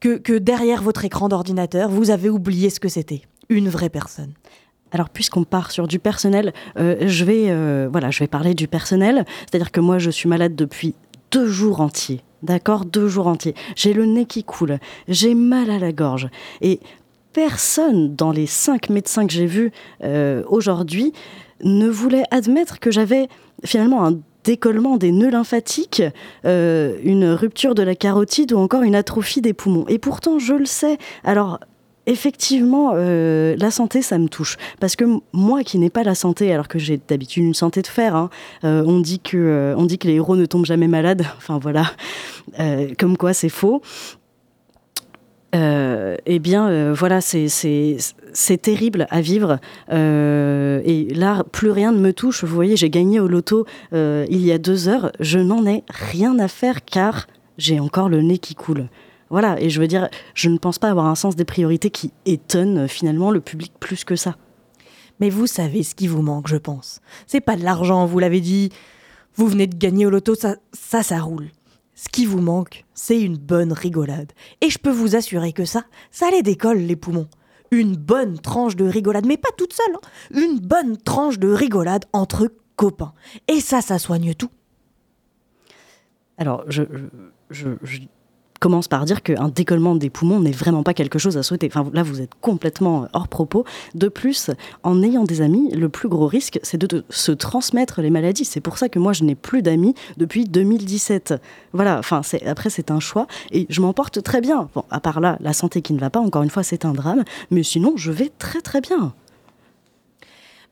que, 0.00 0.18
que 0.18 0.38
derrière 0.38 0.82
votre 0.82 1.04
écran 1.04 1.28
d'ordinateur, 1.28 1.88
vous 1.90 2.10
avez 2.10 2.30
oublié 2.30 2.70
ce 2.70 2.80
que 2.80 2.88
c'était 2.88 3.22
une 3.48 3.68
vraie 3.68 3.90
personne. 3.90 4.32
Alors, 4.92 5.08
puisqu'on 5.08 5.44
part 5.44 5.70
sur 5.70 5.88
du 5.88 5.98
personnel, 5.98 6.52
euh, 6.78 6.96
je 7.06 7.24
vais 7.24 7.46
euh, 7.48 7.88
voilà, 7.90 8.10
je 8.10 8.18
vais 8.18 8.28
parler 8.28 8.54
du 8.54 8.68
personnel. 8.68 9.24
C'est-à-dire 9.40 9.72
que 9.72 9.80
moi, 9.80 9.98
je 9.98 10.10
suis 10.10 10.28
malade 10.28 10.54
depuis 10.54 10.94
deux 11.30 11.48
jours 11.48 11.80
entiers. 11.80 12.22
D'accord? 12.42 12.84
Deux 12.84 13.08
jours 13.08 13.28
entiers. 13.28 13.54
J'ai 13.76 13.92
le 13.92 14.04
nez 14.04 14.26
qui 14.26 14.42
coule, 14.42 14.78
j'ai 15.06 15.34
mal 15.34 15.70
à 15.70 15.78
la 15.78 15.92
gorge. 15.92 16.28
Et 16.60 16.80
personne 17.32 18.14
dans 18.14 18.30
les 18.30 18.46
cinq 18.46 18.90
médecins 18.90 19.26
que 19.26 19.32
j'ai 19.32 19.46
vus 19.46 19.72
euh, 20.02 20.42
aujourd'hui 20.48 21.12
ne 21.62 21.88
voulait 21.88 22.24
admettre 22.30 22.80
que 22.80 22.90
j'avais 22.90 23.28
finalement 23.64 24.06
un 24.06 24.18
décollement 24.44 24.96
des 24.96 25.12
nœuds 25.12 25.30
lymphatiques, 25.30 26.02
euh, 26.44 26.96
une 27.04 27.26
rupture 27.26 27.74
de 27.74 27.82
la 27.82 27.94
carotide 27.94 28.52
ou 28.52 28.58
encore 28.58 28.82
une 28.82 28.96
atrophie 28.96 29.40
des 29.40 29.52
poumons. 29.52 29.84
Et 29.88 29.98
pourtant, 29.98 30.40
je 30.40 30.54
le 30.54 30.66
sais. 30.66 30.98
Alors, 31.22 31.60
effectivement, 32.06 32.90
euh, 32.96 33.54
la 33.56 33.70
santé, 33.70 34.02
ça 34.02 34.18
me 34.18 34.28
touche. 34.28 34.56
Parce 34.80 34.96
que 34.96 35.04
moi 35.32 35.62
qui 35.62 35.78
n'ai 35.78 35.90
pas 35.90 36.02
la 36.02 36.16
santé, 36.16 36.52
alors 36.52 36.66
que 36.66 36.80
j'ai 36.80 37.00
d'habitude 37.06 37.44
une 37.44 37.54
santé 37.54 37.82
de 37.82 37.86
fer, 37.86 38.16
hein, 38.16 38.30
on, 38.64 38.98
dit 38.98 39.20
que, 39.20 39.74
on 39.78 39.84
dit 39.84 39.98
que 39.98 40.08
les 40.08 40.14
héros 40.14 40.34
ne 40.34 40.46
tombent 40.46 40.66
jamais 40.66 40.88
malades. 40.88 41.24
Enfin 41.36 41.60
voilà, 41.62 41.92
comme 42.98 43.16
quoi 43.16 43.32
c'est 43.34 43.48
faux. 43.48 43.80
Eh 45.54 46.38
bien, 46.38 46.92
voilà, 46.92 47.20
c'est 47.20 47.98
terrible 48.62 49.06
à 49.10 49.20
vivre. 49.20 49.58
et 49.90 51.08
là, 51.14 51.44
plus 51.52 51.70
rien 51.70 51.92
ne 51.92 51.98
me 51.98 52.12
touche. 52.12 52.44
Vous 52.44 52.54
voyez, 52.54 52.76
j'ai 52.76 52.90
gagné 52.90 53.20
au 53.20 53.28
loto 53.28 53.66
il 53.92 54.44
y 54.44 54.52
a 54.52 54.58
deux 54.58 54.88
heures. 54.88 55.12
Je 55.20 55.38
n'en 55.38 55.66
ai 55.66 55.84
rien 55.88 56.38
à 56.38 56.48
faire 56.48 56.84
car 56.84 57.26
j'ai 57.58 57.80
encore 57.80 58.08
le 58.08 58.22
nez 58.22 58.38
qui 58.38 58.54
coule. 58.54 58.88
Voilà, 59.32 59.58
et 59.58 59.70
je 59.70 59.80
veux 59.80 59.86
dire, 59.86 60.10
je 60.34 60.50
ne 60.50 60.58
pense 60.58 60.78
pas 60.78 60.90
avoir 60.90 61.06
un 61.06 61.14
sens 61.14 61.36
des 61.36 61.46
priorités 61.46 61.88
qui 61.88 62.12
étonne 62.26 62.80
euh, 62.80 62.86
finalement 62.86 63.30
le 63.30 63.40
public 63.40 63.72
plus 63.80 64.04
que 64.04 64.14
ça. 64.14 64.36
Mais 65.20 65.30
vous 65.30 65.46
savez 65.46 65.82
ce 65.82 65.94
qui 65.94 66.06
vous 66.06 66.20
manque, 66.20 66.48
je 66.48 66.58
pense. 66.58 67.00
C'est 67.26 67.40
pas 67.40 67.56
de 67.56 67.64
l'argent, 67.64 68.04
vous 68.04 68.18
l'avez 68.18 68.42
dit. 68.42 68.68
Vous 69.34 69.46
venez 69.46 69.66
de 69.66 69.74
gagner 69.74 70.04
au 70.04 70.10
loto, 70.10 70.34
ça, 70.34 70.56
ça 70.74 71.18
roule. 71.18 71.48
Ce 72.02 72.08
qui 72.08 72.26
vous 72.26 72.40
manque, 72.40 72.84
c'est 72.94 73.20
une 73.20 73.36
bonne 73.36 73.72
rigolade. 73.72 74.32
Et 74.60 74.70
je 74.70 74.78
peux 74.78 74.90
vous 74.90 75.14
assurer 75.14 75.52
que 75.52 75.64
ça, 75.64 75.84
ça 76.10 76.32
les 76.32 76.42
décolle 76.42 76.78
les 76.78 76.96
poumons. 76.96 77.28
Une 77.70 77.94
bonne 77.94 78.40
tranche 78.40 78.74
de 78.74 78.84
rigolade, 78.84 79.24
mais 79.24 79.36
pas 79.36 79.52
toute 79.56 79.72
seule. 79.72 79.94
Hein. 79.94 80.00
Une 80.32 80.58
bonne 80.58 80.96
tranche 80.96 81.38
de 81.38 81.46
rigolade 81.46 82.06
entre 82.12 82.52
copains. 82.74 83.12
Et 83.46 83.60
ça, 83.60 83.82
ça 83.82 84.00
soigne 84.00 84.34
tout. 84.34 84.50
Alors, 86.38 86.64
je, 86.66 86.82
je 87.50 87.68
commence 88.62 88.86
par 88.86 89.04
dire 89.04 89.24
qu'un 89.24 89.48
décollement 89.48 89.96
des 89.96 90.08
poumons 90.08 90.40
n'est 90.40 90.52
vraiment 90.52 90.84
pas 90.84 90.94
quelque 90.94 91.18
chose 91.18 91.36
à 91.36 91.42
souhaiter. 91.42 91.66
Enfin, 91.66 91.90
là, 91.92 92.04
vous 92.04 92.20
êtes 92.20 92.30
complètement 92.40 93.08
hors 93.12 93.26
propos. 93.26 93.64
De 93.96 94.06
plus, 94.06 94.52
en 94.84 95.02
ayant 95.02 95.24
des 95.24 95.40
amis, 95.40 95.72
le 95.72 95.88
plus 95.88 96.08
gros 96.08 96.28
risque, 96.28 96.60
c'est 96.62 96.78
de, 96.78 97.04
se 97.10 97.32
transmettre 97.32 98.00
les 98.00 98.10
maladies. 98.10 98.44
C'est 98.44 98.60
pour 98.60 98.78
ça 98.78 98.88
que 98.88 99.00
moi, 99.00 99.12
je 99.12 99.24
n'ai 99.24 99.34
plus 99.34 99.62
d'amis 99.62 99.94
depuis 100.16 100.44
2017. 100.44 101.34
Voilà, 101.72 101.98
enfin, 101.98 102.20
après, 102.46 102.70
c'est 102.70 102.92
un 102.92 103.00
choix 103.00 103.26
et 103.50 103.66
je 103.68 103.80
m'en 103.80 103.92
porte 103.92 104.22
très 104.22 104.40
bien. 104.40 104.68
Bon, 104.76 104.84
à 104.90 105.00
part 105.00 105.18
là, 105.18 105.36
la 105.40 105.52
santé 105.52 105.82
qui 105.82 105.92
ne 105.92 105.98
va 105.98 106.10
pas, 106.10 106.20
encore 106.20 106.44
une 106.44 106.50
fois, 106.50 106.62
c'est 106.62 106.84
un 106.84 106.92
drame, 106.92 107.24
mais 107.50 107.64
sinon, 107.64 107.94
je 107.96 108.12
vais 108.12 108.30
très 108.38 108.60
très 108.60 108.80
bien. 108.80 109.12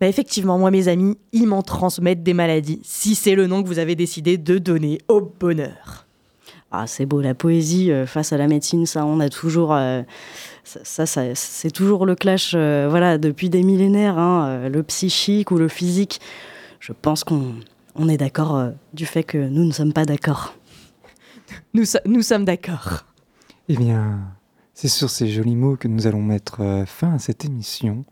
Bah 0.00 0.06
effectivement, 0.06 0.58
moi, 0.58 0.70
mes 0.70 0.86
amis, 0.86 1.18
ils 1.32 1.48
m'en 1.48 1.62
transmettent 1.62 2.22
des 2.22 2.34
maladies, 2.34 2.80
si 2.84 3.16
c'est 3.16 3.34
le 3.34 3.48
nom 3.48 3.64
que 3.64 3.68
vous 3.68 3.80
avez 3.80 3.96
décidé 3.96 4.38
de 4.38 4.58
donner 4.58 5.00
au 5.08 5.20
bonheur. 5.20 6.06
Ah, 6.72 6.86
c'est 6.86 7.04
beau, 7.04 7.20
la 7.20 7.34
poésie 7.34 7.90
euh, 7.90 8.06
face 8.06 8.32
à 8.32 8.36
la 8.36 8.46
médecine, 8.46 8.86
ça, 8.86 9.04
on 9.04 9.18
a 9.18 9.28
toujours. 9.28 9.74
Euh, 9.74 10.02
ça, 10.62 11.04
ça 11.04 11.34
c'est 11.34 11.72
toujours 11.72 12.06
le 12.06 12.14
clash, 12.14 12.52
euh, 12.54 12.86
voilà, 12.88 13.18
depuis 13.18 13.50
des 13.50 13.64
millénaires, 13.64 14.18
hein, 14.18 14.68
le 14.68 14.82
psychique 14.84 15.50
ou 15.50 15.58
le 15.58 15.66
physique. 15.66 16.20
Je 16.78 16.92
pense 16.92 17.24
qu'on 17.24 17.54
on 17.96 18.08
est 18.08 18.16
d'accord 18.16 18.70
du 18.94 19.04
fait 19.04 19.24
que 19.24 19.36
nous 19.36 19.64
ne 19.64 19.72
sommes 19.72 19.92
pas 19.92 20.04
d'accord. 20.04 20.54
Nous, 21.74 21.82
nous 22.06 22.22
sommes 22.22 22.44
d'accord. 22.44 23.04
Eh 23.68 23.76
bien, 23.76 24.20
c'est 24.72 24.88
sur 24.88 25.10
ces 25.10 25.28
jolis 25.28 25.56
mots 25.56 25.76
que 25.76 25.88
nous 25.88 26.06
allons 26.06 26.22
mettre 26.22 26.84
fin 26.86 27.14
à 27.14 27.18
cette 27.18 27.44
émission. 27.44 28.04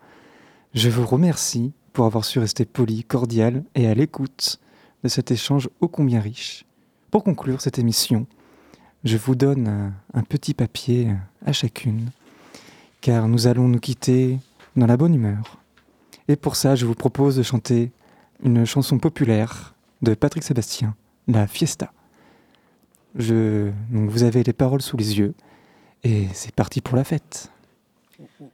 Je 0.74 0.90
vous 0.90 1.06
remercie 1.06 1.72
pour 1.92 2.06
avoir 2.06 2.24
su 2.24 2.40
rester 2.40 2.64
poli, 2.64 3.04
cordial 3.04 3.62
et 3.76 3.86
à 3.86 3.94
l'écoute 3.94 4.60
de 5.04 5.08
cet 5.08 5.30
échange 5.30 5.68
ô 5.80 5.86
combien 5.86 6.20
riche. 6.20 6.66
Pour 7.12 7.22
conclure 7.22 7.60
cette 7.60 7.78
émission, 7.78 8.26
je 9.04 9.16
vous 9.16 9.34
donne 9.34 9.92
un 10.12 10.22
petit 10.22 10.54
papier 10.54 11.14
à 11.44 11.52
chacune, 11.52 12.10
car 13.00 13.28
nous 13.28 13.46
allons 13.46 13.68
nous 13.68 13.78
quitter 13.78 14.38
dans 14.76 14.86
la 14.86 14.96
bonne 14.96 15.14
humeur. 15.14 15.58
Et 16.28 16.36
pour 16.36 16.56
ça, 16.56 16.74
je 16.74 16.84
vous 16.84 16.94
propose 16.94 17.36
de 17.36 17.42
chanter 17.42 17.92
une 18.42 18.64
chanson 18.64 18.98
populaire 18.98 19.74
de 20.02 20.14
Patrick 20.14 20.42
Sébastien, 20.42 20.94
La 21.26 21.46
Fiesta. 21.46 21.92
Je... 23.14 23.70
Donc 23.90 24.10
vous 24.10 24.22
avez 24.22 24.42
les 24.42 24.52
paroles 24.52 24.82
sous 24.82 24.96
les 24.96 25.18
yeux, 25.18 25.34
et 26.04 26.28
c'est 26.32 26.54
parti 26.54 26.80
pour 26.80 26.96
la 26.96 27.04
fête. 27.04 27.50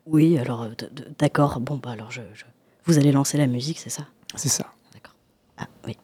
Oui, 0.07 0.39
alors 0.39 0.69
d'accord. 1.19 1.61
Bon, 1.61 1.77
bah 1.79 1.93
alors 1.93 2.11
je, 2.11 2.21
vous 2.85 2.99
allez 2.99 3.13
lancer 3.13 3.39
la 3.39 3.47
musique, 3.47 3.79
c'est 3.79 3.91
ça? 3.91 4.07
C'est 4.37 4.49
ça. 4.49 4.73
D'accord. 4.93 5.15
Ah 5.57 5.69
oui. 5.87 5.97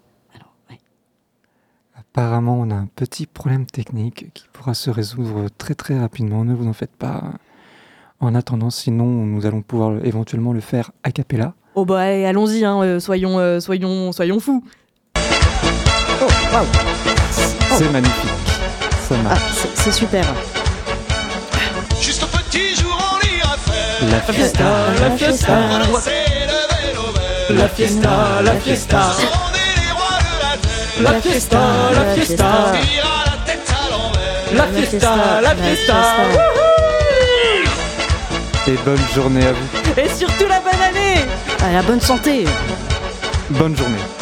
Apparemment, 2.12 2.58
on 2.58 2.70
a 2.70 2.74
un 2.74 2.88
petit 2.96 3.26
problème 3.26 3.66
technique 3.66 4.32
qui 4.34 4.48
pourra 4.52 4.74
se 4.74 4.90
résoudre 4.90 5.46
très 5.58 5.74
très 5.74 5.98
rapidement. 5.98 6.44
Ne 6.44 6.54
vous 6.54 6.66
en 6.66 6.72
faites 6.72 6.96
pas. 6.96 7.22
En 8.18 8.34
attendant, 8.34 8.70
sinon, 8.70 9.06
nous 9.06 9.46
allons 9.46 9.62
pouvoir 9.62 10.04
éventuellement 10.04 10.52
le 10.52 10.60
faire 10.60 10.90
a 11.04 11.12
cappella. 11.12 11.54
Oh 11.76 11.84
bah 11.84 12.00
allons-y, 12.00 12.64
hein, 12.64 12.82
euh, 12.82 13.00
soyons, 13.00 13.38
euh, 13.38 13.60
soyons, 13.60 14.10
soyons 14.10 14.40
fous. 14.40 14.64
Oh, 15.16 16.26
C'est 17.70 17.86
oh. 17.88 17.92
magnifique. 17.92 18.30
Ça 19.08 19.16
marche. 19.18 19.40
Ah, 19.40 19.68
c'est 19.76 19.92
super. 19.92 20.24
Juste 22.00 22.26
petit 22.26 22.74
jour 22.74 22.92
en 22.92 24.06
La 24.06 24.20
fiesta, 24.20 24.64
la 25.00 25.10
fiesta, 25.16 25.58
la 27.50 27.68
fiesta, 27.68 28.42
la 28.42 28.54
fiesta. 28.56 29.49
La 31.02 31.20
fiesta, 31.20 31.58
la 31.94 32.14
fiesta. 32.14 32.72
La 34.52 34.66
fiesta, 34.66 35.40
la 35.40 35.54
fiesta. 35.56 35.94
Et 38.66 38.76
bonne 38.84 38.98
journée 39.14 39.46
à 39.46 39.52
vous. 39.52 40.00
Et 40.00 40.08
surtout 40.08 40.46
la 40.46 40.60
bonne 40.60 40.80
année. 40.82 41.24
À 41.62 41.72
la 41.72 41.82
bonne 41.82 42.00
santé. 42.00 42.44
Bonne 43.50 43.76
journée. 43.76 44.19